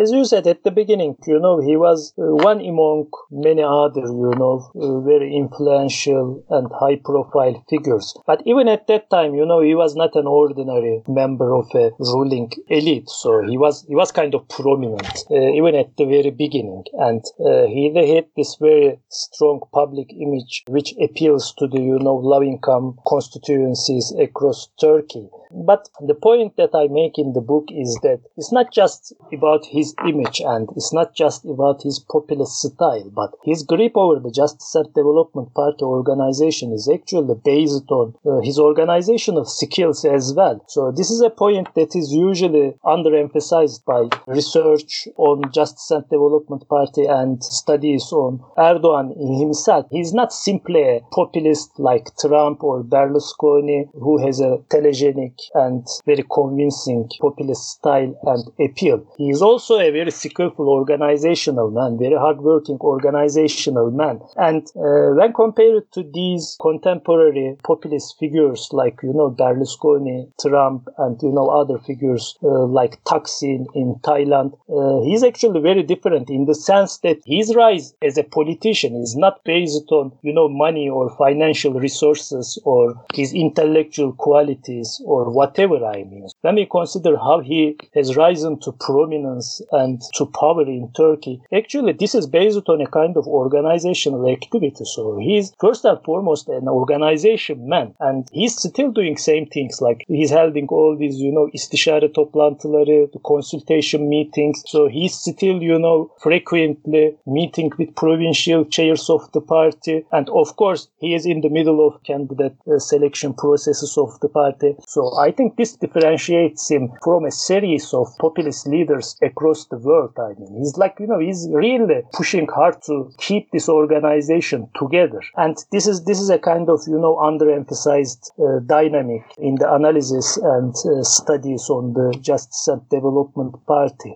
as 0.00 0.10
you 0.12 0.24
said 0.24 0.46
at 0.46 0.64
the 0.64 0.70
beginning, 0.70 1.16
you 1.26 1.38
know, 1.38 1.60
he 1.60 1.76
was 1.76 2.12
uh, 2.18 2.22
one 2.34 2.60
among 2.60 3.08
many 3.30 3.62
other, 3.62 4.02
you 4.02 4.32
know, 4.36 4.70
uh, 4.74 5.00
very 5.00 5.34
influential 5.34 6.44
and 6.50 6.68
high 6.72 6.96
profile 6.96 7.64
figures. 7.68 8.14
But 8.26 8.42
even 8.46 8.68
at 8.68 8.86
that 8.88 9.10
time, 9.10 9.34
you 9.34 9.46
know, 9.46 9.60
he 9.60 9.74
was 9.74 9.94
not 9.94 10.14
an 10.16 10.26
ordinary 10.26 11.02
member 11.06 11.54
of 11.54 11.66
a 11.74 11.90
ruling 11.98 12.52
elite. 12.68 13.08
So 13.08 13.42
he 13.46 13.56
was, 13.58 13.84
he 13.88 13.94
was 13.94 14.12
kind 14.12 14.34
of 14.34 14.48
prominent, 14.48 15.12
uh, 15.30 15.50
even 15.58 15.74
at 15.74 15.96
the 15.96 16.04
very 16.06 16.30
beginning. 16.30 16.84
And 16.94 17.24
uh, 17.40 17.66
he 17.66 17.92
had 18.14 18.26
this 18.36 18.56
very 18.60 18.98
strong 19.10 19.60
public 19.72 20.12
image, 20.12 20.64
which 20.68 20.94
appeals 21.02 21.54
to 21.58 21.66
the, 21.66 21.80
you 21.80 21.98
know, 21.98 22.16
low 22.16 22.42
income 22.42 22.98
constituencies 23.06 24.14
across 24.18 24.68
Turkey. 24.80 25.28
But 25.50 25.88
the 26.00 26.14
point 26.14 26.56
that 26.56 26.74
I 26.74 26.88
make 26.88 27.18
in 27.18 27.32
the 27.32 27.40
book 27.40 27.68
is 27.70 27.98
that 28.02 28.20
it's 28.36 28.52
not 28.52 28.72
just 28.72 29.14
about 29.32 29.64
his 29.64 29.94
image 30.06 30.40
and 30.44 30.68
it's 30.76 30.92
not 30.92 31.14
just 31.14 31.44
about 31.44 31.82
his 31.82 31.98
populist 31.98 32.60
style, 32.60 33.10
but 33.10 33.34
his 33.44 33.62
grip 33.62 33.92
over 33.96 34.20
the 34.20 34.30
Justice 34.30 34.74
and 34.74 34.92
Development 34.92 35.52
Party 35.54 35.84
organization 35.84 36.72
is 36.72 36.88
actually 36.88 37.34
based 37.44 37.90
on 37.90 38.14
uh, 38.26 38.40
his 38.40 38.58
organizational 38.58 39.44
skills 39.44 40.04
as 40.04 40.34
well. 40.34 40.62
So 40.68 40.92
this 40.92 41.10
is 41.10 41.22
a 41.22 41.30
point 41.30 41.74
that 41.74 41.96
is 41.96 42.12
usually 42.12 42.74
underemphasized 42.84 43.84
by 43.84 44.08
research 44.26 45.08
on 45.16 45.50
Justice 45.52 45.90
and 45.90 46.08
Development 46.10 46.66
Party 46.68 47.06
and 47.06 47.42
studies 47.42 48.12
on 48.12 48.40
Erdogan 48.58 49.16
himself. 49.38 49.86
He's 49.90 50.12
not 50.12 50.32
simply 50.32 50.82
a 50.82 51.00
populist 51.12 51.78
like 51.78 52.14
Trump 52.20 52.62
or 52.62 52.82
Berlusconi 52.82 53.88
who 53.94 54.18
has 54.24 54.40
a 54.40 54.58
telegenic 54.68 55.37
and 55.54 55.86
very 56.06 56.24
convincing 56.32 57.08
populist 57.20 57.68
style 57.70 58.18
and 58.24 58.44
appeal. 58.60 59.04
He 59.16 59.30
is 59.30 59.42
also 59.42 59.78
a 59.78 59.90
very 59.90 60.10
skillful 60.10 60.68
organizational 60.68 61.70
man, 61.70 61.98
very 61.98 62.16
hardworking 62.16 62.78
organizational 62.80 63.90
man. 63.90 64.20
And 64.36 64.66
uh, 64.76 65.14
when 65.14 65.32
compared 65.32 65.90
to 65.92 66.02
these 66.02 66.56
contemporary 66.60 67.56
populist 67.62 68.16
figures 68.18 68.68
like, 68.72 68.98
you 69.02 69.12
know, 69.12 69.30
Berlusconi, 69.30 70.30
Trump, 70.40 70.88
and, 70.98 71.20
you 71.22 71.32
know, 71.32 71.48
other 71.48 71.78
figures 71.78 72.36
uh, 72.42 72.66
like 72.66 73.02
Thaksin 73.04 73.66
in 73.74 73.96
Thailand, 74.02 74.58
uh, 74.68 75.04
he's 75.04 75.22
actually 75.22 75.60
very 75.60 75.82
different 75.82 76.30
in 76.30 76.46
the 76.46 76.54
sense 76.54 76.98
that 76.98 77.18
his 77.26 77.54
rise 77.54 77.94
as 78.02 78.18
a 78.18 78.24
politician 78.24 78.96
is 78.96 79.16
not 79.16 79.42
based 79.44 79.90
on, 79.90 80.12
you 80.22 80.32
know, 80.32 80.48
money 80.48 80.88
or 80.88 81.14
financial 81.16 81.74
resources 81.74 82.58
or 82.64 82.94
his 83.14 83.32
intellectual 83.32 84.12
qualities 84.12 85.00
or 85.04 85.27
or 85.28 85.34
whatever 85.34 85.84
I 85.84 86.04
mean. 86.04 86.26
When 86.40 86.56
we 86.56 86.66
consider 86.66 87.16
how 87.16 87.40
he 87.40 87.76
has 87.94 88.16
risen 88.16 88.58
to 88.60 88.72
prominence 88.72 89.60
and 89.72 90.00
to 90.16 90.26
power 90.26 90.62
in 90.62 90.90
Turkey, 90.96 91.40
actually 91.52 91.92
this 91.92 92.14
is 92.14 92.26
based 92.26 92.68
on 92.68 92.80
a 92.80 92.86
kind 92.86 93.16
of 93.16 93.26
organizational 93.26 94.28
activity. 94.28 94.84
So 94.84 95.18
he's 95.18 95.52
first 95.60 95.84
and 95.84 95.98
foremost 96.04 96.48
an 96.48 96.68
organization 96.68 97.68
man 97.68 97.94
and 98.00 98.28
he's 98.32 98.56
still 98.56 98.90
doing 98.90 99.16
same 99.16 99.46
things 99.46 99.80
like 99.80 100.04
he's 100.08 100.30
holding 100.30 100.66
all 100.68 100.96
these, 100.96 101.16
you 101.20 101.32
know, 101.32 101.48
istişare 101.52 102.12
toplantıları, 102.12 103.12
the 103.12 103.18
consultation 103.24 104.08
meetings. 104.08 104.62
So 104.66 104.88
he's 104.88 105.14
still, 105.14 105.62
you 105.62 105.78
know, 105.78 106.10
frequently 106.18 107.16
meeting 107.26 107.70
with 107.78 107.94
provincial 107.94 108.64
chairs 108.64 109.10
of 109.10 109.22
the 109.32 109.40
party. 109.40 110.04
And 110.12 110.28
of 110.28 110.56
course, 110.56 110.88
he 111.00 111.14
is 111.14 111.26
in 111.26 111.40
the 111.40 111.50
middle 111.50 111.86
of 111.86 112.02
candidate 112.02 112.56
uh, 112.66 112.78
selection 112.78 113.34
processes 113.34 113.98
of 113.98 114.20
the 114.20 114.28
party. 114.28 114.76
So 114.86 115.17
I 115.18 115.32
think 115.32 115.56
this 115.56 115.76
differentiates 115.76 116.70
him 116.70 116.92
from 117.02 117.24
a 117.24 117.30
series 117.30 117.92
of 117.92 118.06
populist 118.20 118.66
leaders 118.66 119.16
across 119.20 119.66
the 119.66 119.78
world. 119.78 120.12
I 120.18 120.38
mean, 120.38 120.56
he's 120.58 120.76
like, 120.76 120.96
you 121.00 121.06
know, 121.06 121.18
he's 121.18 121.48
really 121.50 122.02
pushing 122.12 122.46
hard 122.46 122.80
to 122.86 123.10
keep 123.18 123.50
this 123.50 123.68
organization 123.68 124.68
together. 124.78 125.20
And 125.36 125.56
this 125.72 125.86
is, 125.86 126.04
this 126.04 126.20
is 126.20 126.30
a 126.30 126.38
kind 126.38 126.68
of, 126.68 126.80
you 126.86 126.98
know, 126.98 127.16
underemphasized 127.16 128.30
uh, 128.38 128.60
dynamic 128.64 129.22
in 129.38 129.56
the 129.56 129.72
analysis 129.72 130.36
and 130.36 130.74
uh, 130.76 131.02
studies 131.02 131.68
on 131.68 131.94
the 131.94 132.16
Justice 132.20 132.68
and 132.68 132.88
Development 132.88 133.54
Party. 133.66 134.14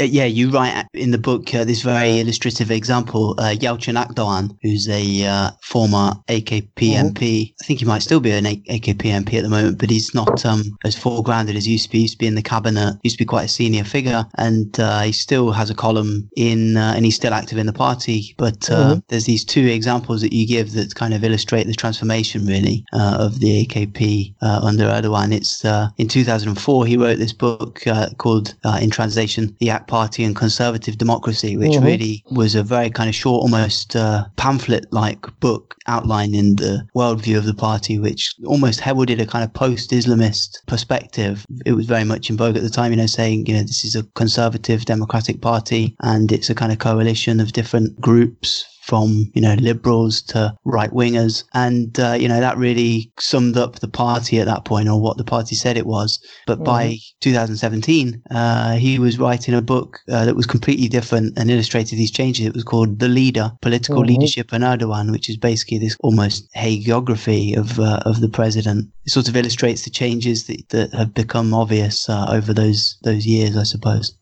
Uh, 0.00 0.04
yeah, 0.04 0.24
you 0.24 0.50
write 0.50 0.86
in 0.94 1.10
the 1.10 1.18
book 1.18 1.54
uh, 1.54 1.64
this 1.64 1.82
very 1.82 2.18
illustrative 2.18 2.70
example. 2.70 3.34
Uh, 3.38 3.54
Yalcin 3.54 4.02
Akdoğan, 4.02 4.56
who's 4.62 4.88
a 4.88 5.24
uh, 5.24 5.50
former 5.62 6.12
AKP 6.28 6.72
mm-hmm. 6.74 7.08
MP, 7.08 7.54
I 7.60 7.64
think 7.64 7.78
he 7.80 7.84
might 7.84 8.02
still 8.02 8.20
be 8.20 8.32
an 8.32 8.46
a- 8.46 8.62
AKP 8.68 9.02
MP 9.02 9.34
at 9.34 9.42
the 9.42 9.48
moment, 9.48 9.78
but 9.78 9.90
he's 9.90 10.14
not 10.14 10.44
um, 10.44 10.62
as 10.84 10.96
foregrounded 10.96 11.56
as 11.56 11.64
he 11.64 11.72
used 11.72 11.86
to 11.86 11.90
be. 11.90 11.98
He 11.98 12.02
used 12.02 12.14
to 12.14 12.18
be 12.18 12.26
in 12.26 12.34
the 12.34 12.42
cabinet, 12.42 12.98
used 13.02 13.16
to 13.16 13.24
be 13.24 13.26
quite 13.26 13.44
a 13.44 13.48
senior 13.48 13.84
figure, 13.84 14.24
and 14.38 14.78
uh, 14.80 15.02
he 15.02 15.12
still 15.12 15.52
has 15.52 15.70
a 15.70 15.74
column 15.74 16.28
in, 16.36 16.76
uh, 16.76 16.94
and 16.96 17.04
he's 17.04 17.16
still 17.16 17.34
active 17.34 17.58
in 17.58 17.66
the 17.66 17.72
party. 17.72 18.34
But 18.36 18.60
mm-hmm. 18.60 19.00
there's 19.08 19.26
these 19.26 19.44
two 19.44 19.66
examples 19.66 20.20
that 20.22 20.32
you 20.32 20.46
give 20.46 20.72
that 20.72 20.94
kind 20.94 21.14
of 21.14 21.22
illustrate 21.22 21.64
the 21.64 21.74
transformation, 21.74 22.46
really, 22.46 22.84
of 22.92 23.40
the 23.40 23.64
AKP 23.66 24.34
under 24.42 24.84
Erdogan. 24.84 25.32
It's 25.32 25.64
in 25.98 26.08
2004 26.08 26.86
he 26.86 26.96
wrote 26.96 27.18
this 27.18 27.32
book 27.32 27.82
called, 28.18 28.54
in 28.80 28.90
translation, 28.90 29.56
The 29.60 29.70
Party 29.86 30.24
and 30.24 30.34
Conservative 30.36 30.98
Democracy, 30.98 31.56
which 31.56 31.72
mm-hmm. 31.72 31.84
really 31.84 32.24
was 32.30 32.54
a 32.54 32.62
very 32.62 32.90
kind 32.90 33.08
of 33.08 33.14
short, 33.14 33.42
almost 33.42 33.96
uh, 33.96 34.24
pamphlet 34.36 34.86
like 34.92 35.26
book 35.40 35.76
outlining 35.86 36.56
the 36.56 36.86
worldview 36.96 37.36
of 37.36 37.44
the 37.44 37.54
party, 37.54 37.98
which 37.98 38.34
almost 38.46 38.80
heralded 38.80 39.20
a 39.20 39.26
kind 39.26 39.44
of 39.44 39.52
post 39.52 39.90
Islamist 39.90 40.66
perspective. 40.66 41.44
It 41.66 41.72
was 41.72 41.86
very 41.86 42.04
much 42.04 42.30
in 42.30 42.36
vogue 42.36 42.56
at 42.56 42.62
the 42.62 42.70
time, 42.70 42.90
you 42.90 42.96
know, 42.96 43.06
saying, 43.06 43.46
you 43.46 43.54
know, 43.54 43.62
this 43.62 43.84
is 43.84 43.94
a 43.94 44.04
conservative 44.14 44.84
democratic 44.84 45.40
party 45.40 45.96
and 46.02 46.32
it's 46.32 46.50
a 46.50 46.54
kind 46.54 46.72
of 46.72 46.78
coalition 46.78 47.40
of 47.40 47.52
different 47.52 48.00
groups 48.00 48.64
from 48.84 49.30
you 49.34 49.40
know 49.40 49.54
liberals 49.54 50.20
to 50.20 50.54
right 50.64 50.90
wingers, 50.90 51.44
and 51.54 51.98
uh, 51.98 52.12
you 52.12 52.28
know 52.28 52.40
that 52.40 52.58
really 52.58 53.10
summed 53.18 53.56
up 53.56 53.80
the 53.80 53.88
party 53.88 54.38
at 54.38 54.46
that 54.46 54.64
point, 54.64 54.88
or 54.88 55.00
what 55.00 55.16
the 55.16 55.24
party 55.24 55.54
said 55.54 55.76
it 55.76 55.86
was. 55.86 56.18
But 56.46 56.56
mm-hmm. 56.56 56.64
by 56.64 56.98
2017, 57.20 58.22
uh, 58.30 58.76
he 58.76 58.98
was 58.98 59.18
writing 59.18 59.54
a 59.54 59.62
book 59.62 60.00
uh, 60.10 60.26
that 60.26 60.36
was 60.36 60.46
completely 60.46 60.88
different 60.88 61.38
and 61.38 61.50
illustrated 61.50 61.96
these 61.96 62.10
changes. 62.10 62.46
It 62.46 62.54
was 62.54 62.64
called 62.64 62.98
"The 62.98 63.08
Leader: 63.08 63.52
Political 63.62 64.02
mm-hmm. 64.02 64.08
Leadership 64.08 64.52
in 64.52 64.62
Erdogan," 64.62 65.10
which 65.10 65.30
is 65.30 65.38
basically 65.38 65.78
this 65.78 65.96
almost 66.00 66.52
hagiography 66.54 67.56
of 67.56 67.80
uh, 67.80 68.00
of 68.04 68.20
the 68.20 68.28
president. 68.28 68.90
It 69.06 69.10
sort 69.10 69.28
of 69.28 69.36
illustrates 69.36 69.82
the 69.82 69.90
changes 69.90 70.46
that, 70.46 70.68
that 70.70 70.92
have 70.92 71.14
become 71.14 71.54
obvious 71.54 72.08
uh, 72.08 72.26
over 72.28 72.52
those 72.52 72.98
those 73.02 73.26
years, 73.26 73.56
I 73.56 73.62
suppose. 73.62 74.14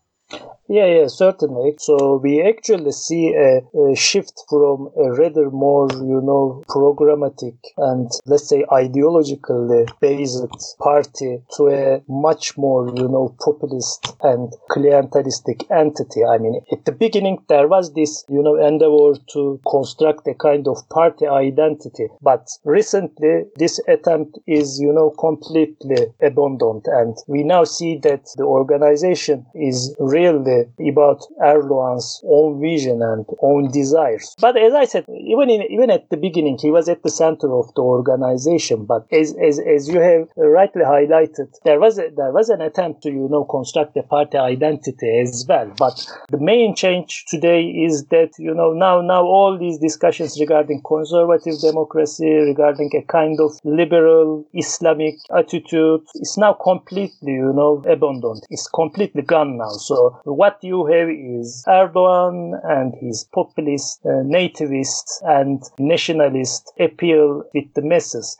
Yeah, 0.69 0.85
yeah, 0.85 1.07
certainly. 1.07 1.75
So 1.77 2.17
we 2.23 2.41
actually 2.41 2.93
see 2.93 3.33
a, 3.33 3.61
a, 3.77 3.95
shift 3.95 4.43
from 4.49 4.91
a 4.97 5.11
rather 5.11 5.51
more, 5.51 5.89
you 5.91 6.21
know, 6.23 6.63
programmatic 6.69 7.57
and 7.77 8.09
let's 8.25 8.47
say 8.47 8.63
ideologically 8.71 9.89
based 9.99 10.45
party 10.79 11.41
to 11.57 11.67
a 11.67 12.01
much 12.07 12.57
more, 12.57 12.87
you 12.95 13.09
know, 13.09 13.35
populist 13.43 14.15
and 14.21 14.53
clientelistic 14.71 15.69
entity. 15.69 16.23
I 16.23 16.37
mean, 16.37 16.61
at 16.71 16.85
the 16.85 16.93
beginning, 16.93 17.43
there 17.49 17.67
was 17.67 17.93
this, 17.93 18.23
you 18.29 18.41
know, 18.41 18.55
endeavor 18.55 19.19
to 19.33 19.59
construct 19.69 20.27
a 20.27 20.33
kind 20.33 20.65
of 20.69 20.77
party 20.87 21.27
identity. 21.27 22.07
But 22.21 22.47
recently, 22.63 23.43
this 23.57 23.81
attempt 23.89 24.39
is, 24.47 24.79
you 24.79 24.93
know, 24.93 25.09
completely 25.09 26.13
abandoned. 26.21 26.85
And 26.87 27.17
we 27.27 27.43
now 27.43 27.65
see 27.65 27.97
that 28.03 28.29
the 28.37 28.45
organization 28.45 29.45
is 29.53 29.93
really 29.99 30.52
Uh, 30.53 30.89
about 30.89 31.21
Erdogan's 31.41 32.21
own 32.27 32.61
vision 32.61 33.01
and 33.01 33.25
own 33.41 33.71
desires. 33.71 34.35
But 34.39 34.57
as 34.57 34.73
I 34.73 34.85
said, 34.85 35.05
even 35.09 35.49
in, 35.49 35.61
even 35.71 35.89
at 35.89 36.09
the 36.09 36.17
beginning, 36.17 36.57
he 36.61 36.71
was 36.71 36.87
at 36.89 37.03
the 37.03 37.09
center 37.09 37.51
of 37.53 37.73
the 37.75 37.81
organization. 37.81 38.85
But 38.85 39.07
as, 39.11 39.35
as, 39.41 39.59
as 39.59 39.87
you 39.87 39.99
have 39.99 40.27
rightly 40.37 40.83
highlighted, 40.83 41.47
there 41.63 41.79
was 41.79 41.97
a, 41.97 42.09
there 42.15 42.31
was 42.31 42.49
an 42.49 42.61
attempt 42.61 43.03
to, 43.03 43.09
you 43.09 43.27
know, 43.29 43.45
construct 43.45 43.97
a 43.97 44.03
party 44.03 44.37
identity 44.37 45.19
as 45.21 45.45
well. 45.47 45.71
But 45.77 46.05
the 46.29 46.39
main 46.39 46.75
change 46.75 47.25
today 47.27 47.61
is 47.63 48.05
that, 48.07 48.31
you 48.37 48.53
know, 48.53 48.73
now, 48.73 49.01
now 49.01 49.23
all 49.23 49.57
these 49.57 49.79
discussions 49.79 50.39
regarding 50.39 50.81
conservative 50.85 51.59
democracy, 51.59 52.29
regarding 52.29 52.91
a 52.95 53.01
kind 53.11 53.39
of 53.39 53.51
liberal 53.63 54.45
Islamic 54.53 55.15
attitude 55.35 56.01
is 56.15 56.37
now 56.37 56.53
completely, 56.53 57.33
you 57.33 57.53
know, 57.53 57.83
abandoned. 57.87 58.43
It's 58.49 58.67
completely 58.67 59.21
gone 59.21 59.57
now. 59.57 59.69
So 59.69 60.21
what 60.43 60.61
you 60.61 60.85
have 60.87 61.09
is 61.09 61.63
Erdogan 61.69 62.59
and 62.65 62.93
his 62.95 63.23
populist, 63.33 64.01
uh, 64.05 64.09
nativist 64.37 65.05
and 65.23 65.63
nationalist 65.79 66.69
appeal 66.77 67.45
with 67.53 67.73
the 67.75 67.81
masses. 67.81 68.37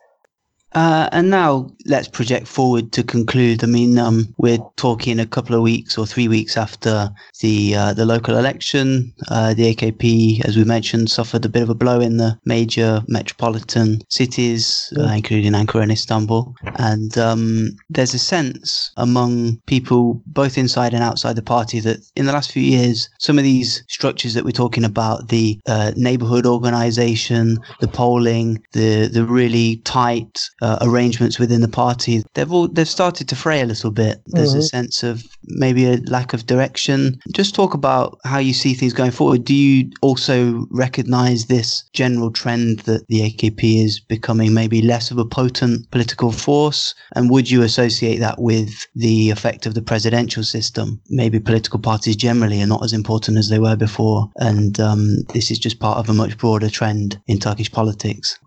Uh, 0.74 1.08
and 1.12 1.30
now 1.30 1.70
let's 1.86 2.08
project 2.08 2.48
forward 2.48 2.92
to 2.94 3.04
conclude. 3.04 3.64
I 3.64 3.68
mean, 3.68 4.00
um, 4.00 4.34
we're 4.38 4.60
talking 4.76 5.20
a 5.20 5.26
couple 5.26 5.56
of 5.56 5.62
weeks 5.62 5.98
or 5.98 6.08
three 6.08 6.28
weeks 6.28 6.58
after 6.58 7.10
the 7.42 7.76
uh, 7.76 7.94
the 7.94 8.06
local 8.06 8.38
election. 8.38 9.14
Uh, 9.30 9.54
the 9.54 9.76
AKP, 9.76 10.44
as 10.46 10.58
we 10.58 10.64
mentioned, 10.64 11.12
suffered 11.12 11.46
a 11.46 11.50
bit 11.50 11.64
of 11.64 11.70
a 11.70 11.76
blow 11.76 12.00
in 12.00 12.18
the 12.18 12.38
major 12.46 13.02
metropolitan 13.08 14.02
cities, 14.10 14.92
uh, 14.98 15.12
including 15.16 15.54
Ankara 15.54 15.84
and 15.84 15.92
Istanbul. 15.92 16.56
And 16.78 17.18
um, 17.18 17.78
there's 17.90 18.14
a 18.14 18.20
sense 18.20 18.92
among 18.98 19.58
people, 19.68 20.22
both 20.26 20.58
inside 20.58 20.94
and 20.94 21.04
outside 21.04 21.36
the 21.36 21.44
party, 21.44 21.80
that 21.82 21.98
in 22.16 22.26
the 22.26 22.34
last 22.34 22.52
few 22.52 22.64
years, 22.64 23.10
some 23.20 23.38
of 23.38 23.44
these 23.44 23.84
structures 23.90 24.34
that 24.34 24.46
we're 24.46 24.52
talking 24.52 24.86
about, 24.86 25.30
the 25.30 25.60
uh, 25.68 25.92
neighborhood 25.96 26.46
organization, 26.46 27.60
the 27.80 27.88
polling, 27.88 28.64
the 28.72 29.08
the 29.08 29.26
really 29.26 29.78
tight 29.78 30.50
uh, 30.64 30.78
arrangements 30.82 31.38
within 31.38 31.60
the 31.60 31.68
party, 31.68 32.24
they've 32.34 32.52
all 32.52 32.70
they've 32.70 32.88
started 32.88 33.28
to 33.28 33.36
fray 33.36 33.62
a 33.62 33.66
little 33.66 33.92
bit. 33.92 34.22
There's 34.28 34.52
mm-hmm. 34.52 34.60
a 34.60 34.64
sense 34.64 35.04
of 35.04 35.24
maybe 35.44 35.86
a 35.86 35.98
lack 36.08 36.34
of 36.34 36.46
direction. 36.46 37.20
Just 37.34 37.54
talk 37.54 37.74
about 37.74 38.18
how 38.24 38.40
you 38.40 38.54
see 38.54 38.74
things 38.74 38.94
going 38.94 39.12
forward. 39.12 39.44
Do 39.44 39.54
you 39.54 39.92
also 40.02 40.66
recognise 40.72 41.48
this 41.48 41.84
general 41.92 42.32
trend 42.32 42.80
that 42.82 43.06
the 43.08 43.30
AKP 43.30 43.84
is 43.84 44.00
becoming 44.00 44.54
maybe 44.54 44.82
less 44.82 45.12
of 45.12 45.18
a 45.18 45.26
potent 45.26 45.92
political 45.92 46.32
force? 46.32 46.96
And 47.14 47.30
would 47.30 47.52
you 47.52 47.62
associate 47.62 48.20
that 48.20 48.40
with 48.40 48.88
the 48.96 49.32
effect 49.32 49.66
of 49.66 49.74
the 49.74 49.82
presidential 49.82 50.44
system? 50.44 51.02
Maybe 51.10 51.42
political 51.42 51.80
parties 51.80 52.16
generally 52.16 52.62
are 52.62 52.68
not 52.68 52.86
as 52.86 52.94
important 52.94 53.38
as 53.38 53.50
they 53.50 53.60
were 53.60 53.76
before, 53.76 54.30
and 54.38 54.80
um, 54.80 55.24
this 55.34 55.52
is 55.52 55.60
just 55.60 55.80
part 55.80 55.98
of 55.98 56.10
a 56.10 56.14
much 56.14 56.38
broader 56.38 56.70
trend 56.70 57.20
in 57.28 57.40
Turkish 57.40 57.72
politics. 57.72 58.40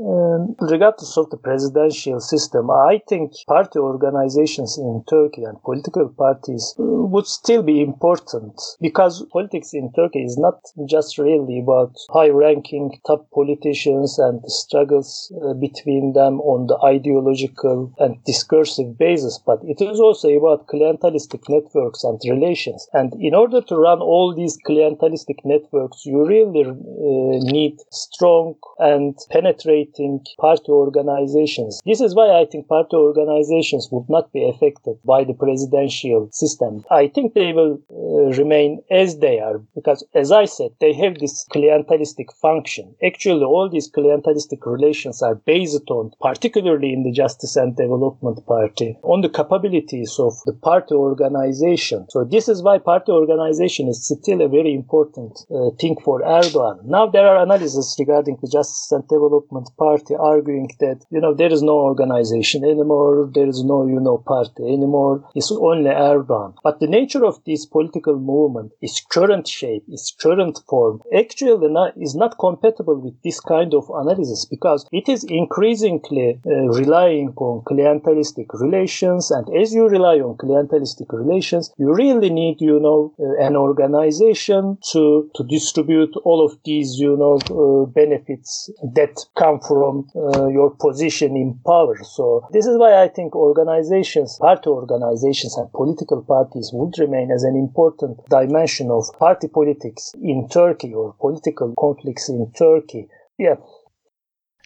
Um, 0.00 0.56
regardless 0.60 1.18
of 1.18 1.28
the 1.28 1.36
presidential 1.36 2.20
system, 2.20 2.70
I 2.70 3.02
think 3.06 3.32
party 3.46 3.78
organizations 3.78 4.78
in 4.78 5.04
Turkey 5.06 5.44
and 5.44 5.62
political 5.62 6.08
parties 6.08 6.74
would 6.78 7.26
still 7.26 7.62
be 7.62 7.82
important 7.82 8.58
because 8.80 9.26
politics 9.30 9.74
in 9.74 9.92
Turkey 9.92 10.20
is 10.20 10.38
not 10.38 10.58
just 10.88 11.18
really 11.18 11.60
about 11.60 11.96
high 12.08 12.30
ranking 12.30 12.98
top 13.06 13.30
politicians 13.34 14.18
and 14.18 14.40
the 14.42 14.48
struggles 14.48 15.30
uh, 15.44 15.52
between 15.52 16.14
them 16.14 16.40
on 16.40 16.68
the 16.68 16.78
ideological 16.82 17.92
and 17.98 18.24
discursive 18.24 18.96
basis, 18.96 19.38
but 19.44 19.58
it 19.64 19.82
is 19.82 20.00
also 20.00 20.30
about 20.30 20.66
clientelistic 20.68 21.42
networks 21.46 22.04
and 22.04 22.18
relations. 22.24 22.88
And 22.94 23.12
in 23.20 23.34
order 23.34 23.60
to 23.60 23.76
run 23.76 24.00
all 24.00 24.34
these 24.34 24.56
clientelistic 24.66 25.44
networks, 25.44 26.06
you 26.06 26.26
really 26.26 26.64
uh, 26.64 27.52
need 27.52 27.76
strong 27.90 28.54
and 28.78 29.14
penetrating 29.30 29.89
creating 29.90 30.24
party 30.38 30.70
organizations. 30.70 31.80
This 31.84 32.00
is 32.00 32.14
why 32.14 32.40
I 32.40 32.46
think 32.46 32.68
party 32.68 32.96
organizations 32.96 33.88
would 33.90 34.08
not 34.08 34.32
be 34.32 34.48
affected 34.48 34.98
by 35.04 35.24
the 35.24 35.34
presidential 35.34 36.28
system. 36.32 36.84
I 36.90 37.08
think 37.08 37.34
they 37.34 37.52
will 37.52 37.80
uh, 37.90 38.36
remain 38.38 38.82
as 38.90 39.18
they 39.18 39.40
are 39.40 39.58
because, 39.74 40.04
as 40.14 40.32
I 40.32 40.44
said, 40.44 40.70
they 40.80 40.92
have 40.94 41.18
this 41.18 41.46
clientelistic 41.52 42.32
function. 42.40 42.94
Actually, 43.04 43.44
all 43.44 43.68
these 43.68 43.90
clientelistic 43.90 44.66
relations 44.66 45.22
are 45.22 45.34
based 45.34 45.90
on, 45.90 46.12
particularly 46.20 46.92
in 46.92 47.02
the 47.02 47.12
Justice 47.12 47.56
and 47.56 47.76
Development 47.76 48.44
Party, 48.46 48.96
on 49.02 49.20
the 49.20 49.28
capabilities 49.28 50.16
of 50.18 50.34
the 50.46 50.52
party 50.52 50.94
organization. 50.94 52.06
So 52.10 52.24
this 52.24 52.48
is 52.48 52.62
why 52.62 52.78
party 52.78 53.12
organization 53.12 53.88
is 53.88 54.06
still 54.06 54.42
a 54.42 54.48
very 54.48 54.74
important 54.74 55.38
uh, 55.50 55.70
thing 55.78 55.96
for 56.04 56.20
Erdogan. 56.20 56.84
Now 56.84 57.06
there 57.06 57.26
are 57.26 57.42
analyses 57.42 57.96
regarding 57.98 58.38
the 58.40 58.48
Justice 58.48 58.92
and 58.92 59.06
Development 59.08 59.68
Party 59.80 60.14
arguing 60.32 60.68
that, 60.80 60.98
you 61.10 61.20
know, 61.22 61.32
there 61.32 61.52
is 61.56 61.62
no 61.62 61.76
organization 61.90 62.64
anymore, 62.64 63.30
there 63.32 63.48
is 63.48 63.64
no, 63.64 63.86
you 63.86 64.00
know, 64.06 64.18
party 64.18 64.64
anymore, 64.76 65.16
it's 65.34 65.50
only 65.50 65.88
Erdogan. 65.90 66.52
But 66.62 66.80
the 66.80 66.86
nature 66.98 67.24
of 67.24 67.42
this 67.46 67.64
political 67.64 68.16
movement, 68.32 68.72
its 68.82 69.00
current 69.00 69.48
shape, 69.48 69.84
its 69.88 70.14
current 70.24 70.60
form, 70.68 71.00
actually 71.16 71.68
not, 71.68 71.94
is 71.96 72.14
not 72.14 72.38
compatible 72.38 72.98
with 73.00 73.16
this 73.24 73.40
kind 73.40 73.72
of 73.72 73.84
analysis 74.02 74.44
because 74.44 74.86
it 74.92 75.08
is 75.08 75.24
increasingly 75.24 76.38
uh, 76.44 76.50
relying 76.80 77.32
on 77.36 77.64
clientelistic 77.64 78.48
relations. 78.60 79.30
And 79.30 79.46
as 79.56 79.72
you 79.72 79.88
rely 79.88 80.16
on 80.16 80.36
clientelistic 80.36 81.08
relations, 81.10 81.72
you 81.78 81.94
really 81.94 82.28
need, 82.28 82.60
you 82.60 82.78
know, 82.80 83.14
uh, 83.18 83.46
an 83.46 83.56
organization 83.56 84.76
to, 84.92 85.30
to 85.36 85.44
distribute 85.44 86.14
all 86.24 86.44
of 86.44 86.58
these, 86.66 86.98
you 86.98 87.16
know, 87.16 87.36
uh, 87.48 87.86
benefits 87.86 88.70
that 88.94 89.14
come 89.38 89.58
from 89.70 90.08
uh, 90.16 90.48
your 90.48 90.70
position 90.74 91.36
in 91.36 91.54
power. 91.64 91.96
So 92.02 92.42
this 92.50 92.66
is 92.66 92.76
why 92.76 93.00
I 93.00 93.06
think 93.06 93.36
organizations, 93.36 94.36
party 94.40 94.68
organizations 94.68 95.56
and 95.56 95.70
political 95.72 96.22
parties 96.22 96.70
would 96.72 96.98
remain 96.98 97.30
as 97.30 97.44
an 97.44 97.54
important 97.54 98.18
dimension 98.28 98.90
of 98.90 99.04
party 99.20 99.46
politics 99.46 100.12
in 100.20 100.48
Turkey 100.48 100.92
or 100.92 101.14
political 101.20 101.72
conflicts 101.78 102.28
in 102.28 102.50
Turkey. 102.58 103.06
Yeah, 103.38 103.54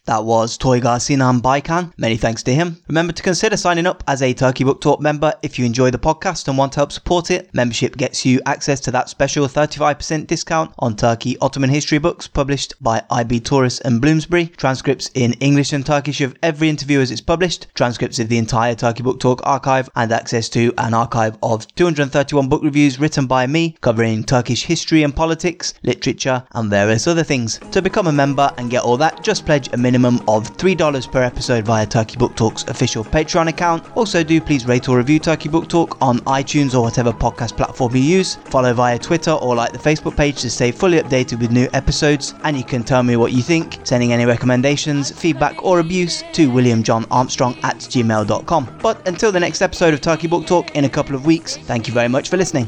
that 0.07 0.25
was 0.25 0.59
Toygar 0.59 1.01
Sinan 1.01 1.41
Baykan. 1.41 1.93
Many 1.97 2.17
thanks 2.19 2.43
to 2.43 2.55
him. 2.55 2.79
Remember 2.89 3.13
to 3.13 3.23
consider 3.23 3.57
signing 3.57 3.87
up 3.87 4.05
as 4.07 4.21
a 4.21 4.35
Turkey 4.35 4.63
Book 4.63 4.81
Talk 4.81 5.01
member 5.01 5.33
if 5.43 5.59
you 5.59 5.65
enjoy 5.65 5.91
the 5.91 5.99
podcast 5.99 6.47
and 6.47 6.59
want 6.59 6.73
to 6.73 6.81
help 6.81 6.93
support 6.93 7.31
it. 7.31 7.49
Membership 7.55 7.97
gets 7.97 8.27
you 8.27 8.41
access 8.45 8.81
to 8.81 8.91
that 8.91 9.09
special 9.09 9.47
35% 9.47 10.27
discount 10.27 10.75
on 10.79 10.95
Turkey 10.95 11.39
Ottoman 11.41 11.71
history 11.71 11.97
books 11.97 12.29
published 12.29 12.75
by 12.83 13.03
IB 13.11 13.41
Tauris 13.41 13.81
and 13.81 14.03
Bloomsbury, 14.03 14.47
transcripts 14.57 15.11
in 15.15 15.33
English 15.35 15.73
and 15.73 15.87
Turkish 15.87 16.21
of 16.21 16.37
every 16.43 16.69
interview 16.69 17.01
as 17.01 17.11
it's 17.11 17.23
published, 17.23 17.69
transcripts 17.75 18.19
of 18.19 18.29
the 18.29 18.39
entire 18.39 18.75
Turkey 18.75 19.03
Book 19.03 19.21
Talk 19.21 19.41
archive, 19.45 19.89
and 19.97 20.13
access 20.13 20.51
to 20.51 20.75
an 20.77 20.93
archive 20.93 21.39
of 21.43 21.67
231 21.77 22.49
book 22.49 22.63
reviews 22.63 23.01
written 23.01 23.27
by 23.27 23.47
me 23.47 23.75
covering 23.81 24.23
Turkish 24.23 24.65
history 24.65 25.03
and 25.03 25.17
politics, 25.17 25.73
literature, 25.83 26.45
and 26.53 26.69
various 26.69 27.07
other 27.07 27.23
things. 27.23 27.59
To 27.71 27.81
become 27.81 28.07
a 28.07 28.13
member 28.13 28.53
and 28.59 28.71
get 28.71 28.83
all 28.83 28.99
that, 28.99 29.23
just 29.23 29.47
pledge 29.47 29.73
a 29.73 29.77
minimum 29.79 29.94
minimum 29.95 30.17
of 30.27 30.57
$3 30.57 31.13
per 31.13 31.23
episode 31.23 31.65
via 31.65 31.87
Turkey 31.87 32.17
Book 32.17 32.35
Talk's 32.35 32.65
official 32.65 33.05
Patreon 33.05 33.47
account. 33.47 33.97
Also, 33.97 34.25
do 34.25 34.41
please 34.41 34.67
rate 34.67 34.89
or 34.89 34.97
review 34.97 35.21
Turkey 35.21 35.49
Book 35.49 35.69
Talk 35.69 35.97
on 36.03 36.19
iTunes 36.21 36.75
or 36.75 36.83
whatever 36.83 37.13
podcast 37.13 37.57
platform 37.57 37.95
you 37.95 38.03
use. 38.03 38.35
Follow 38.47 38.75
via 38.75 38.99
Twitter 38.99 39.31
or 39.31 39.55
like 39.55 39.71
the 39.73 39.79
Facebook 39.79 40.17
page 40.17 40.41
to 40.43 40.51
stay 40.51 40.73
fully 40.73 41.01
updated 41.01 41.39
with 41.41 41.53
new 41.53 41.69
episodes. 41.75 42.35
And 42.43 42.57
you 42.57 42.65
can 42.65 42.83
tell 42.83 43.05
me 43.05 43.15
what 43.15 43.31
you 43.31 43.41
think, 43.41 43.79
sending 43.85 44.13
any 44.13 44.27
recommendations, 44.27 45.13
feedback, 45.13 45.63
or 45.63 45.79
abuse 45.79 46.25
to 46.33 46.51
williamjohnarmstrong 46.51 47.63
at 47.63 47.77
gmail.com. 47.77 48.79
But 48.83 49.07
until 49.07 49.31
the 49.31 49.39
next 49.39 49.63
episode 49.63 49.95
of 49.95 50.01
Turkey 50.01 50.27
Book 50.27 50.45
Talk 50.45 50.75
in 50.75 50.87
a 50.87 50.89
couple 50.89 51.15
of 51.15 51.25
weeks, 51.25 51.57
thank 51.57 51.87
you 51.87 51.95
very 51.95 52.09
much 52.09 52.31
for 52.31 52.37
listening. 52.37 52.67